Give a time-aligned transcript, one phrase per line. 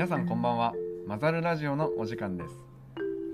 [0.00, 0.72] 皆さんこんばんは。
[1.06, 2.54] マザルラジオのお時間です。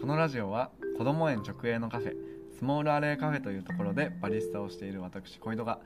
[0.01, 2.17] このラジオは子ども園直営のカフェ
[2.59, 5.79] スモールアレイカフェというところでバリスタをしている私小井戸が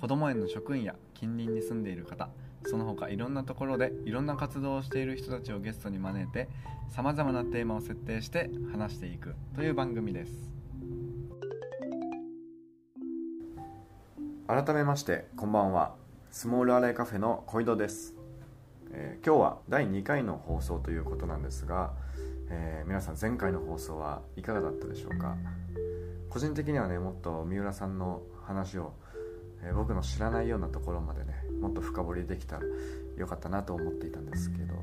[0.00, 2.28] 子ども園の職員や近隣に住んでいる方
[2.66, 6.48] その他いろんなところでいろんな活動をしている人たちをゲストに招いて
[6.88, 10.52] さまざまなテーマを設定して話していくという番組です。
[14.46, 15.96] 改めましてこんばんは。
[16.30, 18.17] スモールアレイカフェの小井戸です
[19.00, 21.92] えー、今日は第2回の放送ということなんですが、
[22.50, 25.36] えー、皆さん前回の放送はいかがだったでしょうか？
[26.28, 28.92] 個人的にはねもっと三浦さんの話を、
[29.62, 32.62] えー、僕の知らないようなところまでねもっと深掘りできたら
[33.16, 34.74] よかったなと思っていたんですけど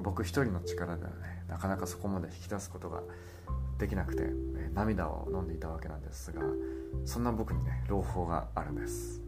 [0.00, 1.16] 僕一人の力ではね
[1.48, 3.02] なかなかそこまで引き出すことが
[3.78, 4.24] できなくて、
[4.58, 6.42] え涙を飲んでいたわけなんですが
[7.04, 9.20] そんな僕にね朗報があるんです。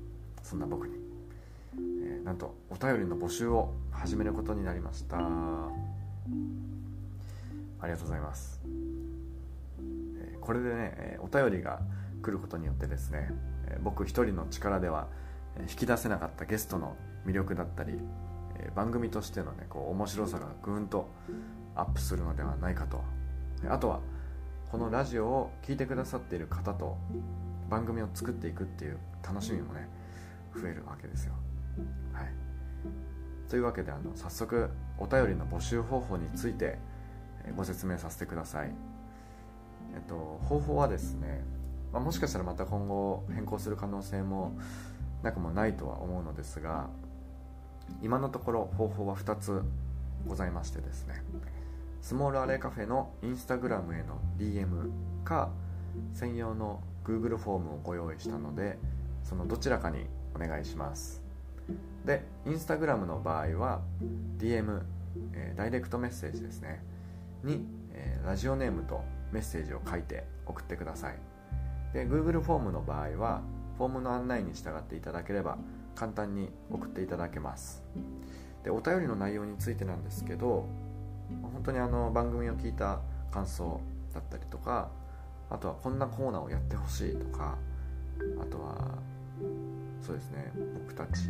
[0.42, 1.01] そんな僕に。
[2.24, 5.18] なんとお便りの募集を始めることになりました。
[5.18, 5.70] あ
[7.86, 8.60] りがとうございます。
[10.40, 11.80] これでねお便りが
[12.22, 13.30] 来ることによってですね
[13.82, 15.08] 僕一人の力では
[15.62, 17.98] 引き出せなかったゲストの魅力だったり
[18.74, 21.08] 番組としてのねこう面白さがぐんと
[21.74, 23.02] アップするのではないかと。
[23.68, 24.00] あとは
[24.70, 26.96] このラジオを聴いてくださっている方と
[27.68, 29.88] 番組を作っていくっていう楽しみもね
[30.54, 31.34] 増えるわけですよ。
[32.12, 32.32] はい、
[33.48, 36.78] というわけであの早速お便りの募集方法について
[37.56, 38.72] ご説明させてください、
[39.94, 41.42] えっと、方法はですね、
[41.92, 44.52] まあ、もしかしたらまた今後変更する可能性も
[45.22, 46.88] なくもないとは思うのですが
[48.00, 49.62] 今のところ方法は2つ
[50.26, 51.22] ございましてですね。
[52.00, 54.90] スモールアレイカフェのインスタグラムへの DM
[55.24, 55.50] か
[56.14, 58.78] 専用の Google フォームをご用意したので
[59.22, 61.21] そのどちらかにお願いします。
[62.04, 63.80] でインスタグラムの場合は
[64.38, 64.82] DM、
[65.34, 66.82] えー、ダイレクトメッセージですね。
[67.44, 71.18] に、えー、ラジオネームとメッセージを書いて送ってください。
[71.92, 73.42] で Google フォームの場合は
[73.76, 75.58] フォームの案内に従っていただければ
[75.94, 77.82] 簡単に送っていただけます。
[78.64, 80.66] でお便りの内容についてなんですけど
[81.42, 83.00] 本当にあの番組を聞いた
[83.30, 83.80] 感想
[84.12, 84.90] だったりとか
[85.50, 87.56] あとはこんなコーナーをやってほしいとか
[88.40, 88.98] あとは
[90.02, 90.52] そうですね。
[90.74, 91.28] 僕たち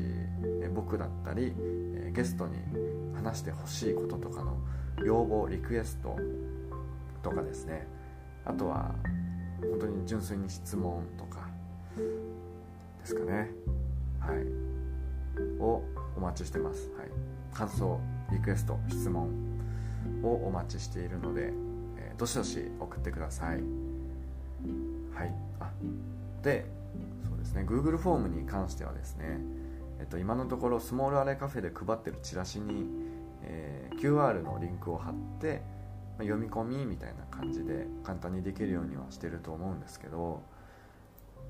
[0.62, 1.54] え僕だったり、
[1.94, 2.56] えゲストに
[3.14, 4.56] 話してほしいこととかの
[5.04, 6.16] 要望リクエスト
[7.22, 7.86] とかですね。
[8.44, 8.94] あとは
[9.60, 11.48] 本当に純粋に質問とか
[11.96, 13.50] ですかね。
[14.18, 14.62] はい。
[15.60, 15.82] を
[16.16, 17.08] お待ちしてます、はい、
[17.54, 17.98] 感想
[18.30, 19.30] リクエスト質問
[20.22, 21.52] をお待ちしているので、
[21.96, 23.62] え、どしどし送ってください。
[25.14, 25.34] はい。
[25.60, 25.70] あ
[26.42, 26.81] で
[27.52, 29.38] ですね Google フォームに関してはですね、
[30.00, 32.86] えっと、今のところスモールアレカフェで配ってるチラシに、
[33.42, 35.62] えー、QR のリンクを貼って、
[36.18, 40.42] ま、読み込みみたいな感じで簡単にできるようにはしてると思うんですけど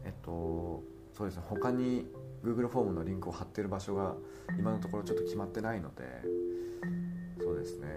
[0.05, 0.83] えっと
[1.17, 2.07] そうですね他に
[2.43, 4.15] Google フォームのリンクを貼ってる場所が
[4.59, 6.03] 今のところちょっと決まってないので
[7.41, 7.89] そうですね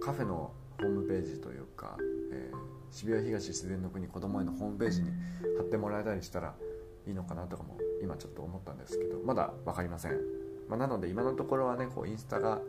[0.00, 1.96] カフェのホームページというか、
[2.32, 2.56] えー、
[2.90, 5.10] 渋谷東自然の国子ども園のホームページに
[5.56, 6.54] 貼ってもらえたりしたら
[7.08, 10.12] いいのかなとかも今ちょっと思ったんですけどまだ分かりません、
[10.68, 12.60] まあ、なので今のところはねこうインスタが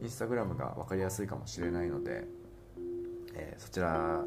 [0.00, 2.24] インスタグラムが分かりやすいかもしれないので、
[3.34, 4.24] えー、そちら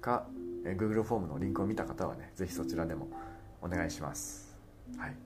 [0.00, 0.28] か、
[0.64, 3.08] えー、Google フォームのリンクを見た方はね是非そちらでも
[3.60, 4.56] お願いします。
[4.96, 5.16] はい。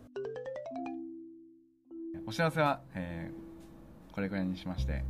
[2.26, 5.04] お知らせは、えー、これくらいにしまして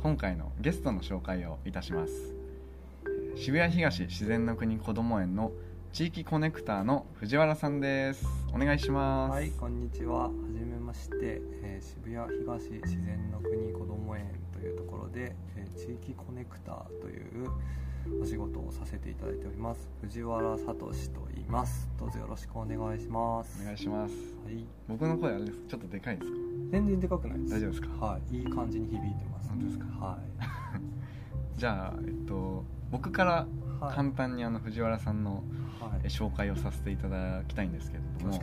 [0.00, 2.12] 今回のゲストの紹介をいたします。
[3.34, 5.50] 渋谷東自然の国こども園の
[5.94, 8.26] 地域コネクターの藤原さんです。
[8.52, 9.32] お願いします。
[9.32, 10.24] はいこんにちは。
[10.24, 17.48] はじめまして、えー、渋谷東自然の国こども園というところで、えー、地域コネクターという
[18.20, 19.88] お仕事をさせていただいております。
[20.00, 20.90] 藤原聡と
[21.32, 21.88] 言います。
[21.96, 23.60] どうぞよろしくお願いします。
[23.62, 24.14] お願いします。
[24.44, 24.66] はい。
[24.88, 26.36] 僕の声あれですちょっとでかいですか？
[26.72, 27.52] 全然でかくないです。
[27.54, 27.88] 大丈夫ですか？
[28.06, 28.36] はい。
[28.36, 29.84] いい感じに響いてます本当ですか？
[30.04, 30.20] はい。
[31.56, 33.46] じゃあえっと僕から
[33.94, 35.42] 簡単にあの藤原さんの
[36.04, 38.40] 紹介をさせていただきたいんですけれども、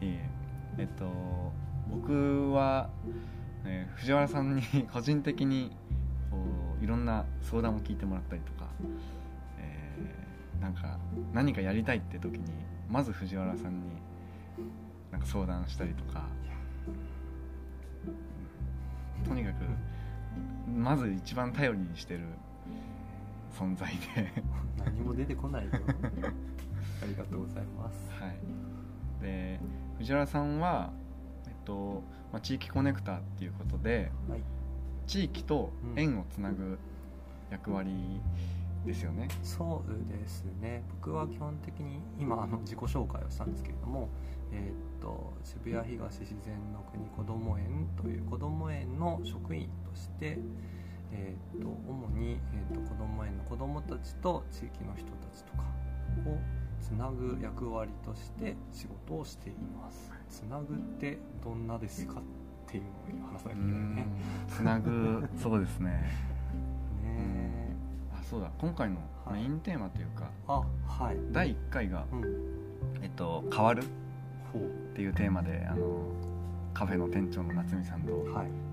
[0.00, 1.06] えー、えっと
[1.90, 2.90] 僕は、
[3.64, 4.62] えー、藤原さんに
[4.92, 5.76] 個人的に
[6.30, 6.38] こ
[6.80, 8.68] ういろんな相談を聞いてもらったりとか、
[9.58, 10.98] えー、なんか
[11.32, 12.44] 何かやりたいって時に
[12.88, 13.80] まず藤原さんに
[15.10, 16.24] なんか相談したりとか。
[19.28, 19.64] とにかく
[20.70, 22.20] まず一番頼りにしてる
[23.50, 24.42] 存在で。
[24.84, 25.70] 何も出てこないよ。
[27.02, 28.10] ありがとうございます。
[28.12, 28.36] はい、
[29.22, 29.60] で
[29.98, 30.92] 藤原さんは、
[31.46, 32.02] えっと
[32.32, 34.42] まあ、地域コネクターっていうことで、はい、
[35.06, 36.78] 地域と縁をつなぐ
[37.50, 38.20] 役割
[38.84, 40.82] ですよね、そうですね。
[40.90, 44.08] 僕は基本的に今あの自己紹介をしたんですけれども、
[44.52, 50.38] えーっと渋谷東自然の国こども園というこども園の職員として、
[51.12, 55.64] えーっと主に、えーっとこども園の子どもたちと地域の人たちとか
[56.28, 56.38] を
[56.80, 60.10] つなぐ役割として仕事をしています。
[60.28, 62.22] つなぐってどんなですかっ
[62.66, 62.84] ていう
[63.18, 64.06] のを話さなきゃいけないね
[64.48, 65.90] つなぐそうですね。
[67.02, 67.76] ね
[68.12, 68.50] あそうだ。
[68.58, 69.00] 今回の
[69.32, 71.16] メインテーマというか、あはい。
[71.32, 72.24] 第1回が、うん。
[73.02, 73.82] えっと「変わる」
[74.52, 74.62] ほっ
[74.94, 76.12] ていうテーマであの
[76.74, 78.26] カフェの店長の夏美さんと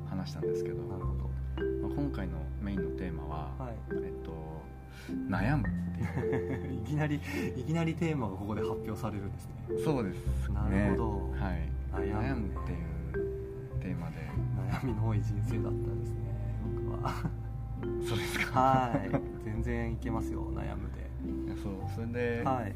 [0.09, 1.23] 話したんですけど、なるほど。
[1.23, 1.26] まあ
[1.89, 3.75] 今回のメインのテーマは、はい。
[3.91, 4.31] えっと
[5.29, 6.01] 悩むって
[6.73, 6.81] いう。
[6.83, 7.15] いきなり
[7.55, 9.53] いきなりテーマがここで発表されるんですね。
[9.83, 10.55] そうですね。
[10.55, 11.31] なるほど。
[11.31, 11.69] はい。
[11.93, 14.15] 悩む悩むっていうテーマで。
[14.71, 16.17] 悩みの多い人生だったですね
[16.75, 17.13] 僕は。
[18.07, 18.59] そうですか。
[18.59, 19.09] はい。
[19.43, 20.87] 全然いけますよ悩む
[21.25, 22.75] いやそうそれで、ではい、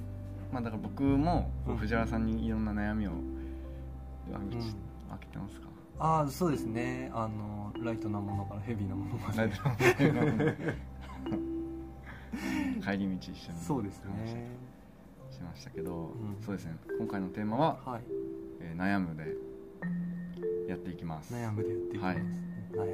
[0.52, 3.20] まあだから僕も藤原さんにいろんな悩みをうん。
[4.30, 4.50] 分
[5.20, 5.68] けてますか？
[6.04, 7.12] ああそうですね。
[7.14, 9.52] あのライトなものからヘビーなものまで。
[12.84, 13.60] 帰り道一緒に。
[13.60, 14.50] そうですね。
[15.30, 16.38] しましたけど、ん。
[16.44, 16.76] そうですね。
[16.98, 18.02] 今回のテーマは、はい。
[18.62, 19.36] えー悩むで
[20.68, 21.32] やっていきます。
[21.36, 22.26] 悩むでやっていきます、はい。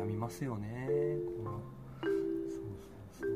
[0.02, 0.90] 悩みますよね。
[1.38, 1.62] この
[2.02, 2.12] そう
[3.22, 3.30] そう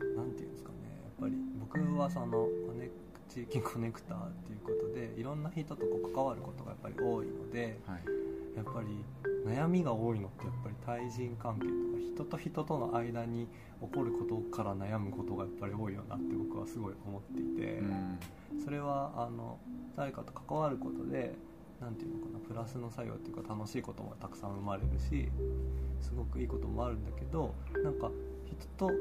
[0.00, 0.16] そう。
[0.16, 0.76] なんていうんですかね。
[1.04, 2.48] やっぱり僕はその
[3.32, 8.02] 地域コネクターっていうことでいろんな人とこう関わることがやっぱり多いのではい。
[8.54, 9.02] やっぱり
[9.46, 13.48] 悩みが多いのってやっぱり対人関係とか人と人との間に
[13.80, 18.18] 起こることから悩むことがやっぱり多いよなって僕はすごい思っていて、うん。
[18.62, 19.58] それはあの
[19.96, 21.34] 誰かと関わることで
[21.80, 25.28] 何ていうのかなプラスの作用っていうか楽しいこともたくさん生まれるし
[26.00, 28.10] すごくいいこともあるんだけどなんか
[28.52, 28.92] 人とこ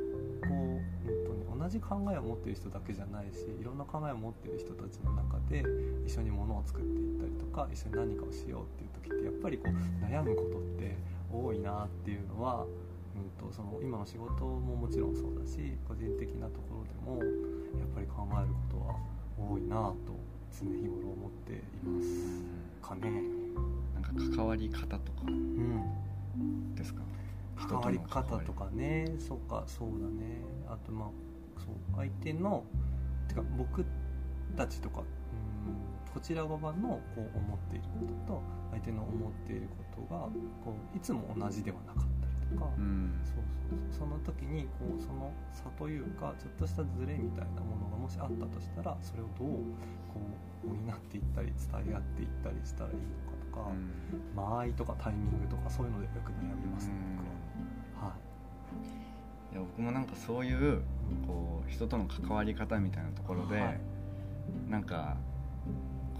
[0.49, 5.63] う、うんとね、同じ考えを持ってる人だけじゃないしいろんな考えを持ってる人たちの中で
[6.05, 10.97] 一緒に物を作っていったりとか一緒に何かをしようっていう時ってやっぱりこう悩むことって
[11.31, 12.65] 多いなっていうのは、
[13.15, 17.23] うん、とその今の仕事ももちろんそうだし個人的なところでも
[17.79, 18.95] やっぱり考えることは
[19.37, 19.75] 多いな
[20.05, 20.13] と
[20.51, 21.57] 常日頃思ってい
[21.87, 22.07] ます。
[22.81, 23.23] かね。
[23.95, 26.75] なんか関わり方とかうん。
[26.75, 27.01] ですか？
[27.67, 29.13] 関わり方とかね。
[29.19, 30.41] そうかそうだね。
[30.67, 31.09] あとまあ
[31.59, 32.63] そう相手の
[33.27, 33.85] てか僕
[34.55, 35.05] たちとかうん
[36.13, 38.41] こちら側のこう思っていることと
[38.71, 40.21] 相手の思っていることが
[40.63, 43.21] こういつも同じではなかったりとか、うん。
[43.23, 43.35] そう
[43.69, 49.47] そうその時にこうその差というかちょっとしたズレみたいなものがもしあったとしたらそれをどう
[50.11, 50.19] こ
[50.65, 54.35] う補っていったり伝え合っていったりしたらいいのかとか、うん。
[54.35, 57.30] 間合いとかタイミングとかそういうのでよく悩みますね僕は。
[59.51, 60.81] はいいや僕もなんかそういう
[61.27, 63.79] こう人との関わり方みたいなところで、はい。
[64.69, 65.17] なんか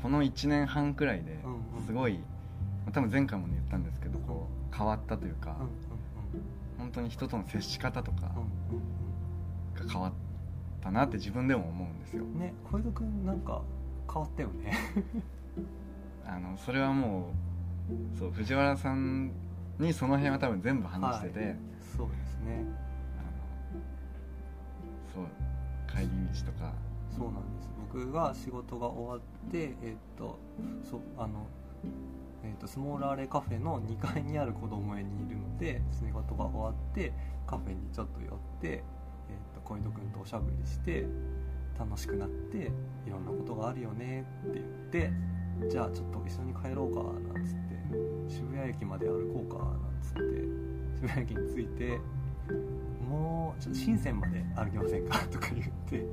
[0.02, 1.86] この1年半くらいでうんうん。
[1.86, 2.20] すごい、ま
[2.90, 5.70] あ多分前回も言ったんですけどこう変わったというか、うんうん
[6.78, 10.14] 本当に人との接し方とかうんうんが変わっ
[10.82, 12.24] たなって自分でも思うんですよ。
[12.24, 13.62] うんね小江戸君なんか
[14.12, 14.74] 変わったよね。
[16.26, 17.30] あのそれはも
[18.16, 19.32] うそう藤原さん
[19.80, 21.56] にその辺は多分全部話してて、はい。
[21.96, 22.66] そうですね
[25.14, 25.26] そう
[25.92, 26.08] 帰り
[26.44, 26.74] 道とか。
[27.10, 27.70] そうなんです。
[27.92, 30.40] 僕が仕事が終わってえっと
[30.90, 31.46] そあの
[32.44, 37.12] えっとスモールアレカフェの2階にある子供園にいるので仕事が終わって
[37.46, 38.84] カフェにちょっと寄って、えっ
[39.54, 41.06] と小井戸君とおしゃべりして
[41.78, 42.72] 楽しくなって
[43.06, 45.12] いろんなことがあるよねって言って
[45.70, 47.04] じゃあちょっと一緒に帰ろうか
[47.34, 50.22] なんつって渋谷駅まで歩こうかなんつって
[50.96, 52.00] 渋谷駅に着いて
[53.12, 55.20] もうちょっと深センまで歩きませんか？
[55.28, 56.06] とか言って。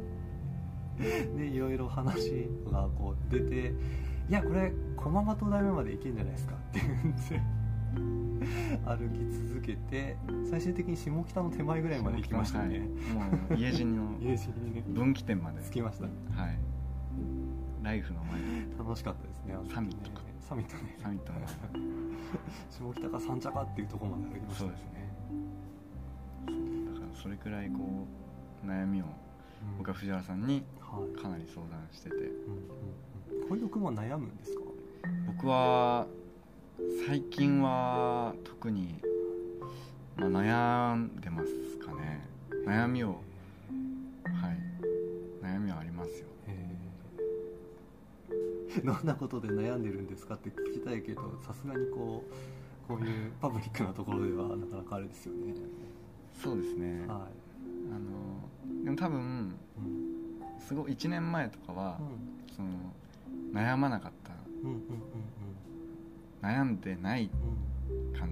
[0.98, 3.72] でいろいろ話がこう出て
[4.28, 7.40] 「いやこれ駒場東大目まで行けんじゃないですか」って言って
[8.84, 10.16] 歩き続けて
[10.50, 12.88] 最終的に下北の手前ぐらいまで行きましたね、はい。
[12.88, 12.88] も
[13.50, 14.82] う家路の 家路にね。
[14.88, 15.62] 分岐点まで。
[15.62, 16.08] 着きましたは
[16.48, 16.58] い。
[17.82, 18.40] ライフの前。
[18.40, 19.60] で楽しかったですねね。
[19.72, 20.22] サミットか。
[20.40, 20.96] サミットね。
[21.00, 21.32] サミット
[22.70, 25.07] 下北か三茶かっていうところまで歩きましたねそうですね
[27.22, 28.06] それくらいこ
[28.64, 29.08] う悩みをう
[29.74, 29.78] ん。
[29.78, 31.20] 僕は藤原さんにはい。
[31.20, 32.16] かなり相談してて。
[33.48, 34.60] 小井戸君は悩むんですか？
[35.26, 36.06] 僕は
[37.06, 39.00] 最近は特に、
[40.16, 42.20] まあ、悩んでますかね。
[42.66, 43.20] 悩みを
[44.24, 44.58] はい。
[45.42, 46.26] 悩みはありますよ。
[48.84, 52.34] どんなことで悩んでるんですかって聞きたいけどさすがにこう
[52.86, 55.52] こういうパブリックなところではなかなかあれですよね
[56.40, 57.28] そうですね、は
[57.90, 59.58] あのでも多分
[60.58, 62.54] すごい1年前とかはう、ん。
[62.54, 62.68] その
[63.52, 64.32] 悩まなかった。
[66.40, 67.30] 悩んでない
[68.18, 68.30] 感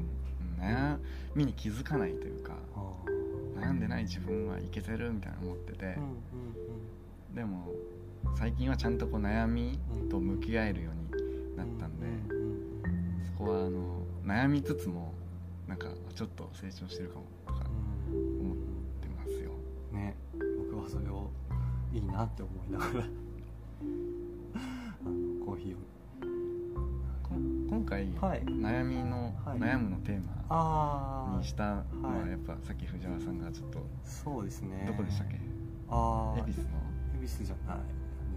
[0.61, 0.97] 悩
[1.35, 5.99] みに気づかないというかあ悩んでない自分はいけてるみたいな思ってて、
[7.35, 7.69] でも
[8.39, 9.79] 最近はちゃんとこう悩み
[10.11, 12.07] と向き合えるようになったんで、
[13.27, 15.13] そこはあの悩みつつも
[15.67, 17.66] なんかちょっと成長してるかもとか
[20.89, 21.31] それを
[21.93, 22.91] いいなって思いながら。
[25.01, 25.79] あのコーヒーを。
[27.23, 27.35] こ
[27.69, 28.43] 今回、はい。
[28.45, 29.59] 悩みの、はい。
[29.59, 32.31] 悩むのテーマあにしたのははい。
[32.31, 34.85] やっぱさっき藤原さんがちょっとそうですね。
[34.87, 35.41] どこでしたっけ？
[35.89, 36.69] ああ恵比寿の。
[37.23, 37.79] 恵比寿じゃない。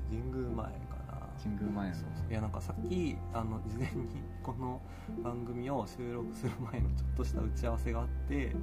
[0.10, 0.72] 神宮前か
[1.08, 1.28] な。
[1.42, 1.96] 神宮前の。
[1.96, 2.32] そうそう。
[2.32, 4.82] いやなんかさっきあの事前にこの
[5.24, 8.56] 番組を収録する前のちょっとした打ち合わせがあって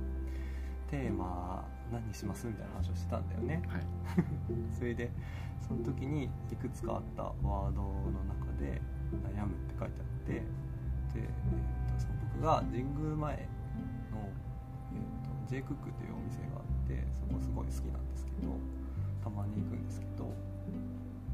[0.91, 2.47] テーマ何にします？
[2.47, 3.63] みたいな話をしてたんだよね。
[3.69, 3.83] はい。
[4.73, 5.11] それで
[5.61, 8.81] その時にいくつかあったワードの中で
[9.35, 10.43] 「悩む」って書いてあってで、
[11.17, 14.29] えーとその僕が神宮前の、
[14.93, 18.53] えー、と J クックっていうお店があってそこすごい好きなんですけど
[19.25, 20.31] たまに行くんですけど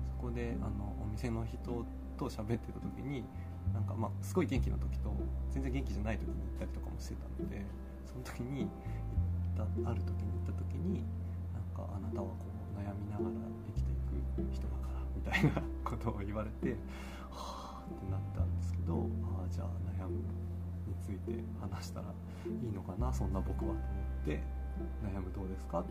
[0.06, 1.84] そこであのお店の人
[2.16, 3.24] と喋ってた時に
[3.74, 5.12] なんかまあすごい元気な時と
[5.50, 7.64] 全然元気じゃない時に行ったりとかもしてたので
[8.06, 8.68] その時に行
[9.52, 11.04] ったある時に行った時に
[11.52, 13.30] なんかあなたはこう悩みながら
[13.68, 16.76] 生きていく人だからみたいな ことを言われて
[17.30, 19.68] はあってなったんですけどああじゃあ
[20.00, 23.78] 悩むについて話したらいいのかなそんな僕はと思っ
[24.24, 24.42] て
[25.04, 25.84] 悩むどうですかっ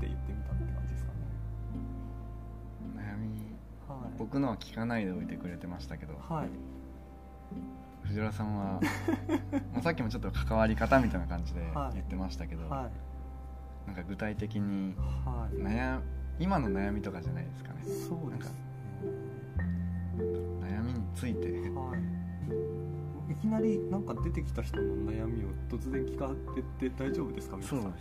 [0.00, 1.18] て言ってみたって感じですかね。
[2.96, 3.54] 悩み
[3.88, 4.12] はい。
[4.18, 6.14] 僕のは聞かないでおいてくれてましたけど。
[6.18, 6.48] はい
[8.14, 8.80] 藤原さんは
[9.74, 11.94] まあさっきもちょっと関わり方みたいな感じではい。
[11.94, 12.90] 言ってましたけど、はい。
[13.88, 14.94] なんか具体的に
[15.24, 15.56] はい。
[15.56, 16.00] 悩
[16.38, 17.82] 今の悩みとかじゃないですかね。
[17.82, 18.58] そうですね。
[20.62, 21.48] 悩みについて。
[21.70, 23.32] はい。
[23.32, 27.92] いきなりなんか出てきた人の悩みを突然聞かれて大丈夫ですか皆さそうん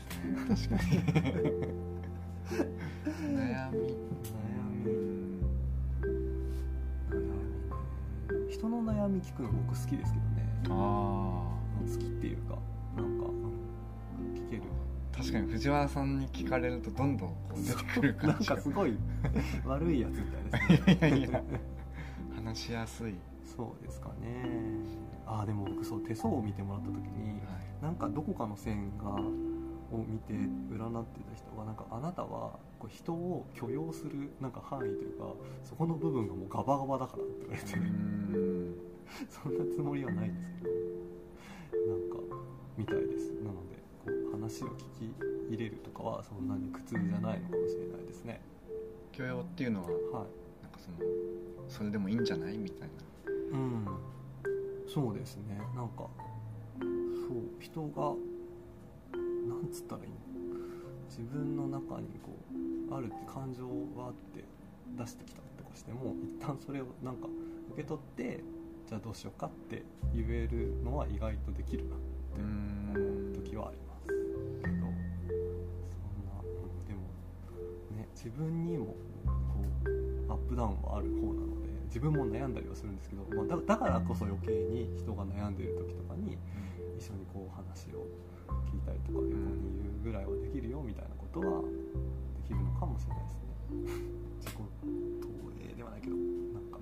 [0.48, 0.77] ですね。
[0.77, 1.01] 確かに。
[3.36, 4.52] 悩み悩
[8.63, 10.48] 人の悩み聞くの僕好きですけどね。
[10.70, 12.58] あ好きっていうか
[12.96, 14.62] なんか、うん聞ける。
[15.13, 18.55] あ確かに藤原さんに聞かれるとどんどんこう出てくるなん感じが。
[18.55, 18.98] かすごい
[19.67, 20.17] 悪いやつみ
[20.51, 21.10] たいですね。
[21.10, 21.43] いやいや。
[22.38, 24.46] 話しやすい、そうですかね。
[25.25, 27.41] ああでも僕そう手相を見てもらった時に
[27.82, 35.28] なんかどこかの線がを見て占ってた人がなんかあなたはこう人を許容するなんか範囲というか
[35.63, 37.70] そこの部分がもうガバガバだからって言われて
[39.30, 40.74] そんなつもりはないんですけど
[41.88, 42.18] なんか
[42.75, 43.32] みたいです。
[43.36, 45.16] なのでこう話を聞き
[45.50, 48.42] 入れるとかはそんなに苦痛じゃないのかもしれないですね。
[49.13, 49.96] 許容っていうのははい。
[50.62, 50.98] なんかその
[51.70, 52.96] それでもいいんじゃないみたいな。
[53.54, 53.88] うん。
[54.94, 55.58] そうですね。
[55.74, 56.10] なんか
[56.80, 57.44] そう。
[57.62, 58.13] 人が
[59.48, 60.16] なんつったらいいの？
[61.08, 62.43] 自分の中にこう
[62.98, 64.44] ある感情があって
[64.98, 67.28] 出してきたとかしても一旦それをなんか
[67.74, 68.44] 受け取って
[68.88, 69.84] じゃあどうしようかって
[70.14, 74.18] 言えるのは意外とできるなって思う時はありますけど
[74.62, 74.92] そんな、
[76.42, 76.46] う
[76.84, 77.02] ん、でも
[77.98, 78.94] ね自分にもこ
[79.86, 86.38] うアップダウンはある方なので自分も悩んだりはするんですけど、まあ、だだからこそ余計に人が悩んでる時とかに
[86.98, 88.06] 一緒にこう話を
[88.70, 89.30] 聞いたりとか横に
[89.78, 91.62] 言うぐらいはできるよみたいなことは
[92.53, 93.39] できるのかもしれないですね。
[94.39, 95.27] 自己投
[95.63, 96.79] 影ではないけどなんか。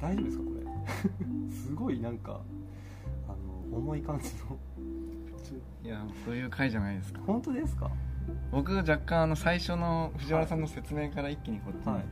[0.00, 1.52] 大丈夫ですかこれ？
[1.54, 2.40] すごいなんか
[3.28, 3.32] あ
[3.72, 4.58] の重い感じの。
[5.84, 7.20] いやそういう回じゃないですか。
[7.26, 7.90] 本当ですか？
[8.52, 12.04] 僕若干あの最初の藤原さんの説明から一気にこっちに、はい。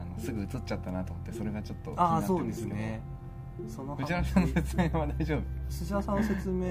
[0.00, 3.08] あのすぐ映っちゃったなと思ってそれがちょっと気にあなあそうですってるんですけど。
[3.08, 3.13] ね
[3.68, 5.42] その藤原さんの説明は大丈夫？
[5.68, 6.68] 藤原さんの説明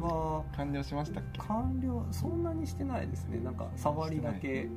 [0.00, 1.40] は完了しましたっけ？
[1.40, 3.40] 完了そんなにしてないですね。
[3.40, 4.68] なんか触りだけ。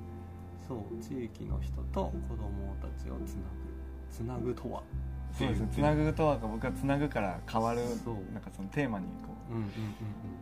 [0.68, 3.58] そう地域の人と子供たちをつなぐ。
[4.12, 4.84] つなぐとは。
[5.32, 5.68] そうですね。
[5.72, 7.82] つなぐとは僕はつなぐから変わる
[8.34, 9.70] なんかそのテーマにこうんうんうん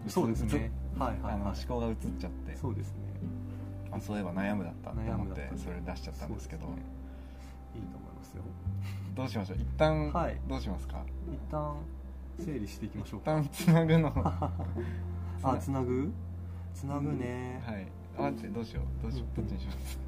[0.03, 0.09] うん。
[0.09, 0.71] そうですね。
[0.97, 1.33] はいう、はい。
[1.33, 2.95] あの思はい考が移っちゃってそうですね。
[3.91, 6.67] あそういえば悩むだったと思ってそれ出しちゃったんですけど。
[6.67, 6.73] ね。
[7.75, 8.43] いいと思いますよ
[9.17, 9.57] どうしましょう？
[9.57, 10.39] 一旦はい。
[10.47, 11.03] どうしますか？
[11.27, 11.75] 一旦
[12.39, 14.13] 整理していきましょう一か旦つなぐの。
[15.43, 16.11] あつなぐ？
[16.75, 17.61] つなぐね。
[17.65, 17.87] はい。
[18.17, 19.01] あ待ってどうしよう？
[19.01, 19.41] どうしよう？
[19.41, 19.47] うん。
[19.47, 19.99] どっちにします？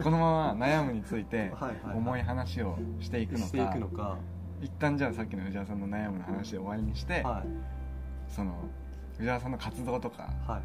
[0.02, 1.96] このまま悩むについてはいはいはい。
[1.98, 3.72] 重い話をしていくのか。
[3.74, 4.16] くのか。
[4.62, 8.32] 一旦じゃあさっきの藤原さんの悩むの話で終わりにして、はい。
[8.32, 8.54] その
[9.20, 10.62] 藤原さんの活動とかはいはい。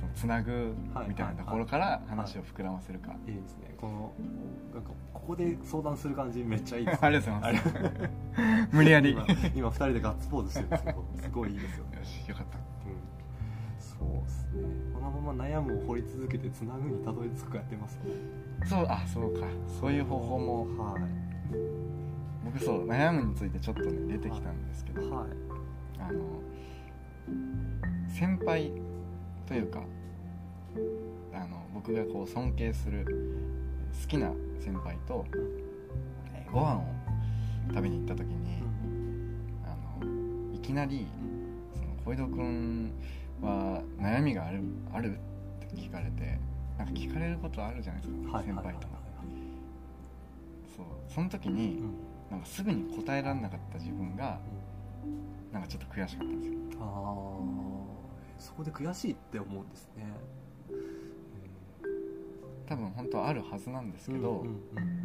[0.00, 3.74] そのつなぐはいみたいなところから話を膨らませるか、いいですね。
[3.78, 4.12] この
[4.74, 7.68] なんかここで相談する感じめっちゃいいで す、ありがとうございます。
[8.72, 9.10] 無理やり。
[9.10, 11.98] 今今二人でガッツポーズしてるんですけどすごいいいですよね。
[11.98, 12.58] よしよかった。
[12.58, 12.96] うん。
[13.78, 14.62] そうですね。
[14.94, 18.04] このまま悩むを掘り続けてつなぐにたどり着くやってますね。
[18.64, 19.46] そうあそうか。
[19.68, 20.82] そういう方法も。
[20.82, 21.02] はい。
[22.42, 25.28] 僕そう悩むについてちょっとね出てきたんですけど、はい。
[25.98, 26.40] あの
[28.12, 28.70] 先輩
[29.46, 29.82] というか
[31.34, 33.04] あの僕がこう尊敬する
[34.02, 35.24] 好きな先輩と、
[36.34, 36.84] えーご飯を
[37.70, 38.62] 食べに行った時に、
[39.64, 41.06] あのいきなり
[41.74, 42.92] 「その小井戸君
[43.40, 44.60] は悩みがある
[44.92, 45.16] ある?」
[45.64, 46.38] って聞かれて
[46.76, 48.84] なんか聞かれることあるじゃないですか、はい先輩とはいはい。
[50.76, 50.86] そう。
[51.08, 51.94] その時に、うん。
[52.30, 54.38] なんかすぐに答えられなかった自分が
[55.52, 56.58] なんかちょっと悔しかったんですよ
[58.42, 60.04] そこで悔しいって思うんですね。
[62.66, 65.02] 多分本当はあるはずなんですけど、うんうんうん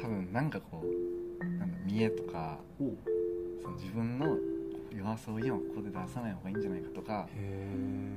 [0.00, 0.82] 多分なんかこ
[1.40, 2.58] うなんだ見栄とか
[3.62, 4.36] その自分の
[4.90, 7.28] 弱さを今ここで出さない方がいいんじゃないかとか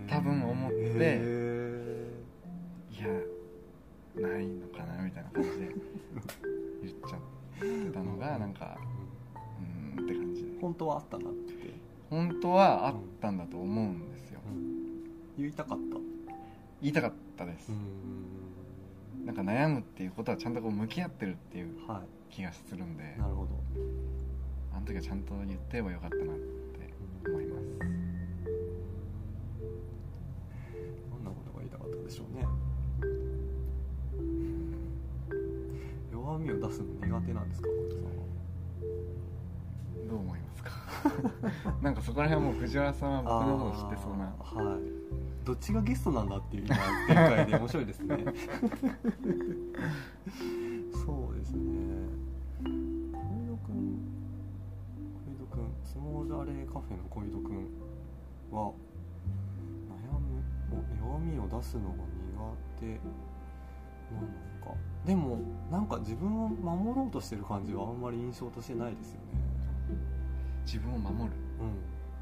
[0.08, 2.08] 多分思ってへ
[2.92, 3.08] いや
[4.28, 5.56] ないのかなみたいな感じで
[6.82, 7.20] 言っちゃっ
[7.62, 8.80] てたのがなんか
[9.96, 10.50] うーんって感じで。
[10.50, 11.54] ー本当はあったなって、
[12.10, 14.25] 本当はあったんだと思うんですよ
[15.38, 15.98] 言いたかった。
[16.82, 17.72] 言いたかったです。
[19.26, 23.04] なんか悩むっていうことはちゃんとこう向き合ってるっていうは気がするんで。
[23.18, 23.50] いなるほど。
[24.76, 26.94] あの時はちゃんと言ってればよかったなって
[27.30, 27.80] 思います。
[31.10, 32.46] どんなことが言いたかったでしょうね。
[36.12, 37.68] 弱みを出すの苦手なんですか？
[41.82, 44.26] なんかそこら辺はもう藤原さんは僕のこと知ってそうな。
[44.26, 44.82] はい。
[45.46, 46.76] どっちがゲストなんだっていう今
[47.08, 48.18] 展開で面白いですね。
[51.06, 51.64] そうですね。
[52.64, 52.72] 小井
[53.48, 54.02] 戸くん
[55.14, 57.56] 小井戸くんスモールアレーカフェの小井戸くん
[58.52, 58.72] は
[59.88, 62.00] 悩むお弱みを出すのが苦
[62.80, 64.28] 手なの
[64.66, 65.40] かでも
[65.72, 69.45] なんか自分を守ろうとしてる感じはあんまり印象としてないですよね
[70.66, 71.36] 自分を守る。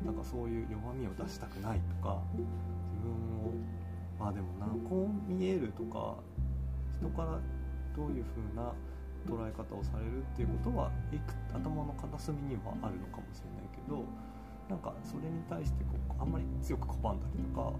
[0.01, 2.43] うん、なんかそういう弱みを出したくないとか自
[3.01, 3.11] 分
[3.47, 3.53] を
[4.19, 6.15] まあでもなこう見えるとか
[6.99, 7.39] 人から
[7.95, 8.73] どういう風な
[9.25, 14.03] 捉え方をされるっていうことはいく頭の片隅にはあるのかもしれないけど
[14.69, 17.73] なんかそれに対してこうあんまり強く拒んだりとか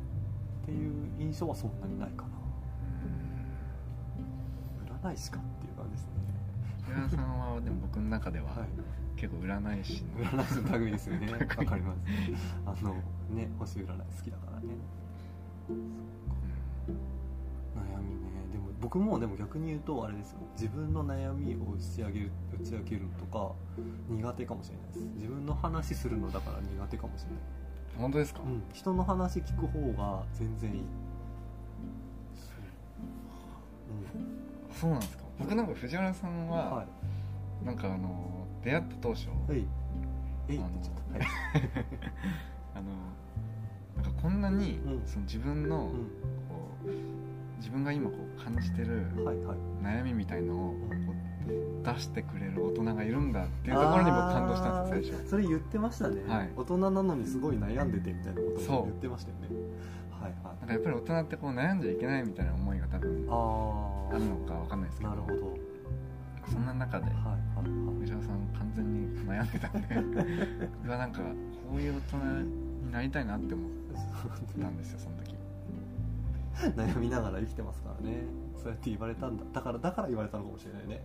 [0.63, 2.43] っていう印象はそんなにないかな。
[5.01, 6.11] 占い師かっていう感じですね。
[6.85, 11.31] 藤原さんはでも僕の中でははい結構占い師の占い師の類ですよね。
[11.31, 11.99] わ類かります。
[12.65, 12.93] あの
[13.29, 14.67] ね星占い好きだからね。
[17.73, 18.19] 悩みね。
[18.51, 20.39] でも僕もでも逆に言うとあれですよ。
[20.59, 23.53] 自分の悩みを打ち上げる打ち明けるのとか
[24.09, 24.99] 苦手かもしれないです。
[25.15, 27.39] 自分の話するのだから苦手かもしれない、
[27.97, 30.81] 本当ですか、うん、人の話聞く方が全然いい。
[34.75, 34.89] そう。
[34.91, 35.23] なんですか？
[35.39, 37.65] 僕なんか藤原さんうんは、はい。
[37.65, 39.57] なんかあの出会った当初えい。
[39.57, 39.69] えいって
[40.49, 41.27] 言っあのちゃったはい。
[42.75, 42.91] あの
[43.95, 45.05] なんかこんなに、うん。
[45.05, 45.91] その自分の、こ
[46.85, 46.89] う
[47.57, 49.07] 自分が今こう感じてる
[49.81, 50.75] 悩みみたいのを
[51.83, 55.29] 出してくれる大人がいるんだっていうところに僕感動したんですよ最初。
[55.29, 56.49] それ言ってましたね、はい。
[56.55, 58.77] 大人なのにすごい悩んでてみたいなことそう。
[58.79, 59.47] を言ってましたよね。
[60.11, 60.57] はいはい。
[60.59, 65.09] なんかやっぱり大人ってこう悩んじゃいけないみたいな思いが多分あるのかわかんないですけど。
[65.11, 65.51] なるほど。
[65.51, 65.62] はい
[66.51, 69.95] そんな中ではいはい藤原さん完全に悩んでたんで
[70.87, 73.71] なんかこういう大人になりたいなって思っ
[74.61, 75.33] たんですよその時。
[76.75, 78.23] 悩みながら生きてますからね。
[78.55, 79.43] そうやって言われたんだ。
[79.51, 81.01] だからだから言われたのかもしれないね。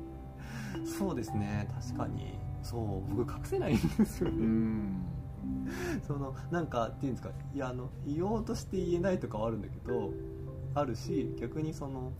[0.86, 1.68] そうですね。
[1.80, 2.38] 確かに。
[2.62, 5.04] そう僕隠せないんですようねん。
[6.06, 7.34] そのなんかっていうんですか。
[7.54, 10.12] いやあの言おうとして言えないとかはあるんだけど
[10.74, 12.12] あるし逆にその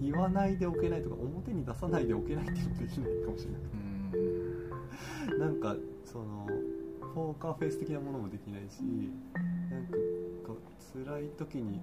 [0.00, 3.76] 言わないでおけないとか表に出さないでおけないっていうのもできないかもしれなくて
[5.32, 5.38] うん。
[5.40, 6.46] なんかその
[7.14, 8.82] ポーカーフェイス的なものもできないし
[9.70, 9.96] なんか
[10.48, 11.80] こう辛い時に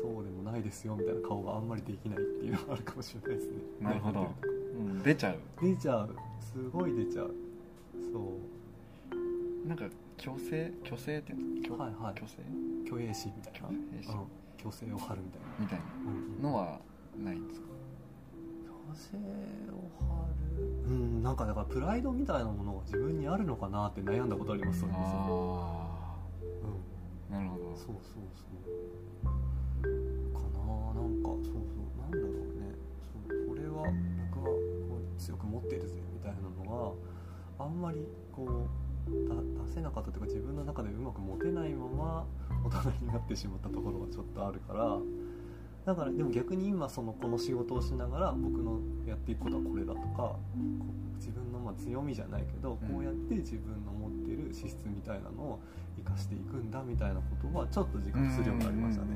[0.00, 3.56] そうでもないですよみたいな顔があんまりできないっていうのがあるかもしれないですね。
[3.80, 4.34] なるほど。
[4.42, 5.38] うん出ちゃう。
[5.60, 6.16] 出ちゃう。
[6.40, 7.34] すごい出ちゃう。
[8.12, 8.18] そ
[9.64, 9.68] う。
[9.68, 9.84] なんか
[10.18, 10.72] 虚勢？
[10.84, 12.14] 虚勢って虚,、はいはい。
[12.14, 12.42] 虚勢？
[12.88, 13.68] 虚栄心みたいな。
[14.02, 15.46] 虚うん虚勢を張るみたいな。
[15.58, 15.78] みたい
[16.42, 16.48] な。
[16.50, 16.78] のは
[17.18, 17.66] ないんですか？
[18.94, 19.18] 虚勢
[19.72, 20.64] を張る。
[20.86, 25.06] うんななんかだからプライドみたいなものが自分にあるのかなって悩んだことありますそれこそ、あ
[27.30, 27.64] うん、あなるほど。
[27.74, 27.96] そうそう
[28.36, 28.44] そ
[29.22, 29.24] う。
[29.24, 29.30] か
[30.58, 31.56] ななんかそうそう。
[32.02, 32.26] なんだろう
[32.60, 32.76] ね。
[33.00, 33.72] そうこれは
[34.34, 36.96] 僕はこう強く持ってるぜみたいなの
[37.58, 38.52] があんまりこうだ
[39.06, 42.26] 出せなかったというか自分の中でうまく持てないまま
[42.64, 44.98] 大人になってしまったところがちょっとあるから。
[45.84, 50.36] だからでも逆に今そのこの仕事をしながら僕のやっていくことはこれだとか
[51.16, 52.88] 自分のまあ強みじゃないけどうん。
[52.88, 55.60] こうやって自分の持ってる資質みたいなのを
[55.96, 59.08] 生かしていくんだみたいなことはちょっと自覚するようになりましたね。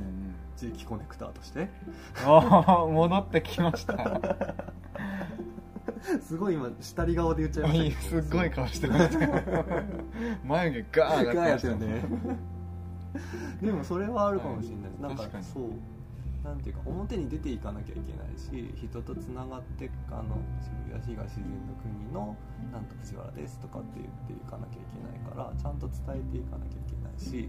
[0.56, 1.68] 地域コネクターとして。
[2.24, 3.94] ああ戻ってきました
[6.20, 8.00] すごい今下り顔で言っちゃいました。
[8.02, 9.18] すっごい顔してました
[10.44, 12.04] 眉毛ガー上がってましたよね。
[13.62, 15.70] でもそれはあるかもしれない、はいなんかそう。
[16.44, 22.36] なんていうか表に出ていかなきゃいけないし人とつながってあの渋谷東自然の国の
[22.70, 27.48] 「なんと藤原です」とかって言っていかなきゃいけないからちゃんと伝えていかなきゃいけないし。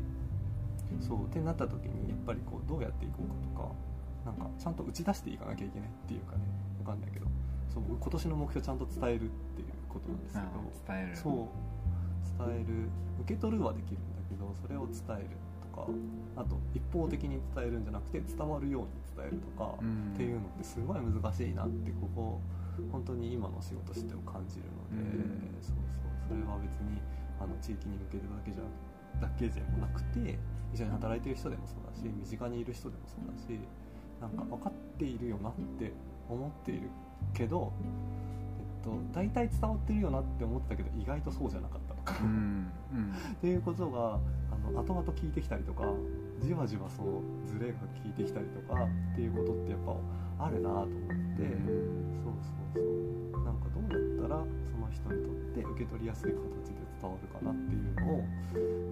[1.01, 1.25] そう。
[1.25, 6.41] ってなった時にやっぱりこうどうやっていこうかとかなんかちゃんと打ち出していかなきゃいけないっていうかね。
[6.79, 7.27] わかんないけど
[7.73, 11.15] そう僕今年の目標ちゃんと伝えるっていうことなんですけど伝える。
[11.15, 11.67] そう
[12.37, 12.89] 伝える
[13.21, 15.37] 受け取るはできるんだけどそれを伝える
[15.73, 15.87] とか
[16.35, 20.13] あと一方的に伝えるんじゃなくて伝わるように伝えるとか、うん。
[20.13, 22.41] っていうのってすごい難しいなってここ
[22.91, 25.57] 本当に今の仕事しても感じるので、うん。
[25.61, 25.97] そうそう
[26.29, 27.01] それは別に
[27.39, 28.63] あの地域に向けてだけじゃ
[29.21, 30.37] だけでもなくて
[30.73, 33.59] 一緒に働いてる人でもそうだし身近にいる人でもそうだし
[34.21, 35.93] なんか分かっているよなって
[36.29, 36.89] 思っている
[37.33, 37.71] けど、
[38.83, 43.11] えっと、大体伝わってるよなって思ってたけど意外とそうじゃなかったとか、うんうん。
[43.33, 44.19] っていうことが
[44.51, 45.83] あの後々聞いてきたりとか
[46.39, 49.79] じわじわそのズレが聞いてきたりとかっていうことってやっ
[50.37, 50.93] ぱあるなと思って、
[52.21, 52.83] そうそう
[53.33, 53.43] そう。
[53.43, 58.17] なんかどうやったらその人にとって受け取りやすい形で伝わるかなっていうのを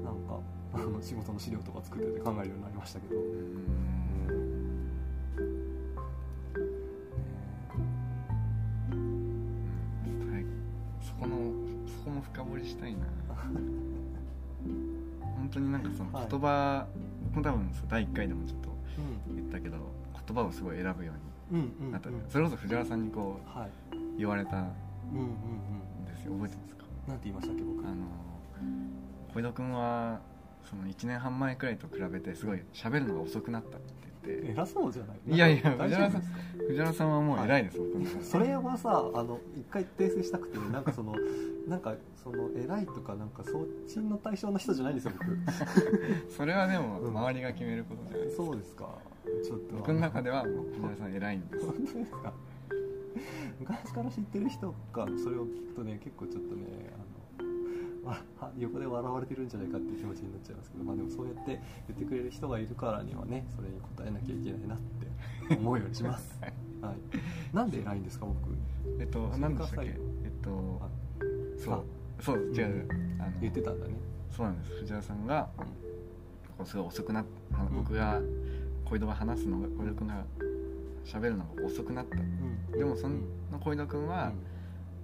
[0.03, 0.39] なんか
[0.73, 4.44] あの仕事の資料とか作ってて考えるようになりましたけど、うん
[11.19, 11.35] この
[11.87, 12.99] そこも深掘りしたいな。
[15.21, 16.27] 本当になんかそのはい。
[16.29, 16.87] 言葉、
[17.25, 18.69] 僕も多分第1回でもちょっと
[19.29, 19.35] うん。
[19.35, 19.77] 言ったけど
[20.27, 21.11] 言葉をすごい選ぶよ
[21.51, 22.15] ううんうんになった、うん。
[22.29, 23.69] それこそ藤原さんにこはい。
[23.95, 24.71] う言われたん
[25.13, 25.29] うんうんう
[26.01, 26.05] ん。
[26.05, 26.85] ですよ覚えてますか？
[27.07, 27.79] なんて言いましたっけ僕。
[27.85, 27.95] あの
[29.33, 30.21] 小井戸君は
[30.63, 34.51] その1年半前くらいと比べてすごい喋るのが遅くなったって言って。
[34.51, 35.17] 偉そうじゃない？
[35.35, 36.37] いやいや大丈夫ですか？
[36.67, 41.13] 藤原さんはもう偉いです、僕の中でそれはさあの一回訂正したくてなんかその
[41.67, 45.25] なんかその偉いとかなんかそっちの対象の人じゃないんですよ僕。
[46.31, 48.89] それはでもうん周りが決めることじゃないですか、そうですか。
[49.43, 49.75] ちょっと。
[49.77, 51.65] 僕の中では藤原さん偉いんです。
[51.65, 52.33] 本当ですか？
[53.59, 56.65] 昔から知ってる人がそれを聞くとね結構ちょっとね
[58.57, 64.77] 横で笑われてるんじゃないかっていう気持ちになっちゃいますけどまあでもそうやって言ってくれる人がいるからにはねそれに答えなきゃいけないなっ
[65.49, 66.37] て思うようにします。
[66.41, 66.53] はい。
[66.81, 66.95] はい。
[67.53, 68.37] なんで偉いんですか僕？
[68.99, 69.89] えっと何でしたっけ？
[69.89, 69.93] え
[70.27, 70.89] っとあ
[71.57, 71.83] そう。
[72.21, 72.87] そう違う、
[73.19, 73.93] あの言ってたんだね。
[74.31, 74.71] そうなんです。
[74.79, 75.49] 藤原さんが
[76.59, 76.65] うん。
[76.65, 77.25] すごい遅くなっ
[77.73, 78.21] 僕が
[78.85, 80.25] 小井戸が話すのが小井戸君が
[81.03, 82.17] 喋るのが遅くなった。
[82.17, 82.71] うん。
[82.71, 83.17] でもその
[83.59, 84.31] 小井戸君は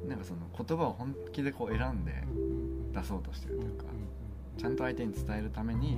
[0.05, 2.60] うなんかその言葉を本気でこう選んでんうん
[2.91, 5.97] 出そうとしてるというかうんちゃんと相手に伝えるために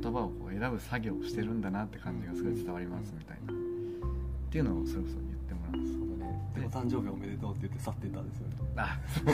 [0.00, 3.52] 言葉をこう選ぶ作業をしてるんだなって感じがすごい伝わりますみたいな。
[3.52, 3.56] っ
[4.50, 5.98] ていうのをそれこそ言ってもらうんです。
[5.98, 6.40] そうだね。
[6.54, 8.54] でお誕生日おめでとうって言って去ってたんですよね。
[8.76, 9.24] あそう。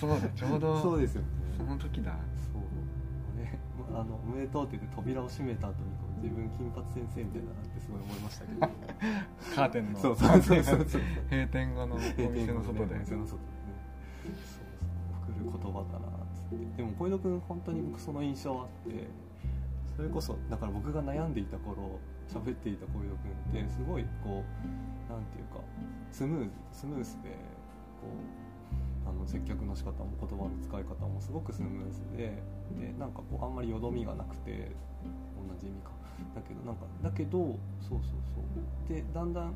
[0.00, 1.28] そうだちょうどそうですよね。
[1.56, 2.16] その時だ。
[2.52, 2.62] そう。
[3.40, 3.58] ね。
[3.94, 5.90] あのおめでとうって言って扉を閉めた後に
[6.22, 8.60] 自分金髪先生みたいだなってすごい思いましたけど。
[9.54, 12.94] カーテンのそうそうそうそう閉店後のお店の外で。
[12.94, 13.59] お店の外で
[15.84, 16.20] 葉だなっ
[16.56, 16.76] って。
[16.76, 19.08] でも小井戸君本当に僕その印象あって
[19.96, 23.16] それこそだから僕が悩んでいた頃喋っていた小井戸
[23.52, 24.44] 君ってすごいこ
[25.08, 25.60] うなんていうか
[26.10, 27.30] スムーズスムーズで
[28.00, 28.08] こ
[29.06, 32.42] うあの接客の仕方も言葉の使い方もすごくスムーズで
[32.78, 34.72] でなんかこうあんまりよどみがなくて
[35.36, 35.90] 同じ意味か。
[36.34, 37.56] だけどなんかだけどそう
[37.88, 38.94] そうそう。
[38.94, 39.54] でだんだん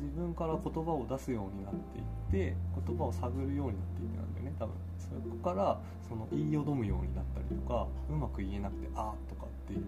[0.00, 2.56] 自分から言葉を出すようになっていって
[2.86, 4.74] 言葉を探るようになっていってなんだよね多分。
[4.98, 5.78] そこから
[6.08, 9.80] その言いよどむようになったりとかうまく言えなくて「あー」とかっていう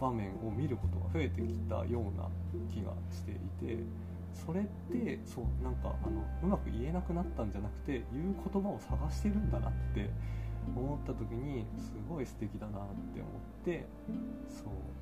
[0.00, 2.28] 場面を見ることが増えてきたような
[2.72, 3.34] 気がしてい
[3.66, 3.82] て
[4.32, 10.08] それってそうなんかあのうまく言えなくなったんじゃなくて言う言葉を探してるんだなって
[10.76, 12.82] 思った時にすごい素敵だなっ
[13.14, 13.32] て思っ
[13.64, 13.86] て
[14.48, 14.97] そう。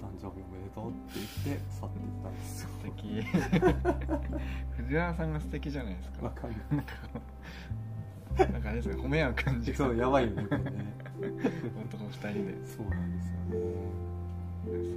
[0.00, 0.98] 誕生日おめでとうって
[1.46, 2.68] 言って去っていったんですよ。
[2.68, 3.22] 素敵。
[4.76, 6.24] 藤原さんが素敵じゃないですか。
[6.26, 6.56] わかんか
[8.38, 10.46] なんかあれですね褒め合う感じがそうやばいよね。
[10.48, 10.94] これね
[11.90, 12.54] 男二人で。
[12.66, 13.58] そうなんですよね。
[14.64, 14.92] そうです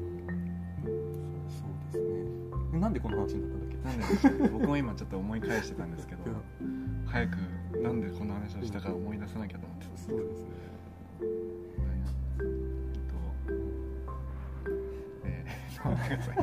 [2.73, 2.79] ね。
[2.79, 4.29] なんでこの話になったんだっけ？
[4.29, 6.21] なんで僕も今ちょっと思い返してたんですけど
[7.05, 7.36] 早く
[7.81, 9.86] なんでこの話をしたか思い出さなきゃと思って。
[9.88, 10.47] たそうですね
[15.85, 16.35] えー、ごめんなさい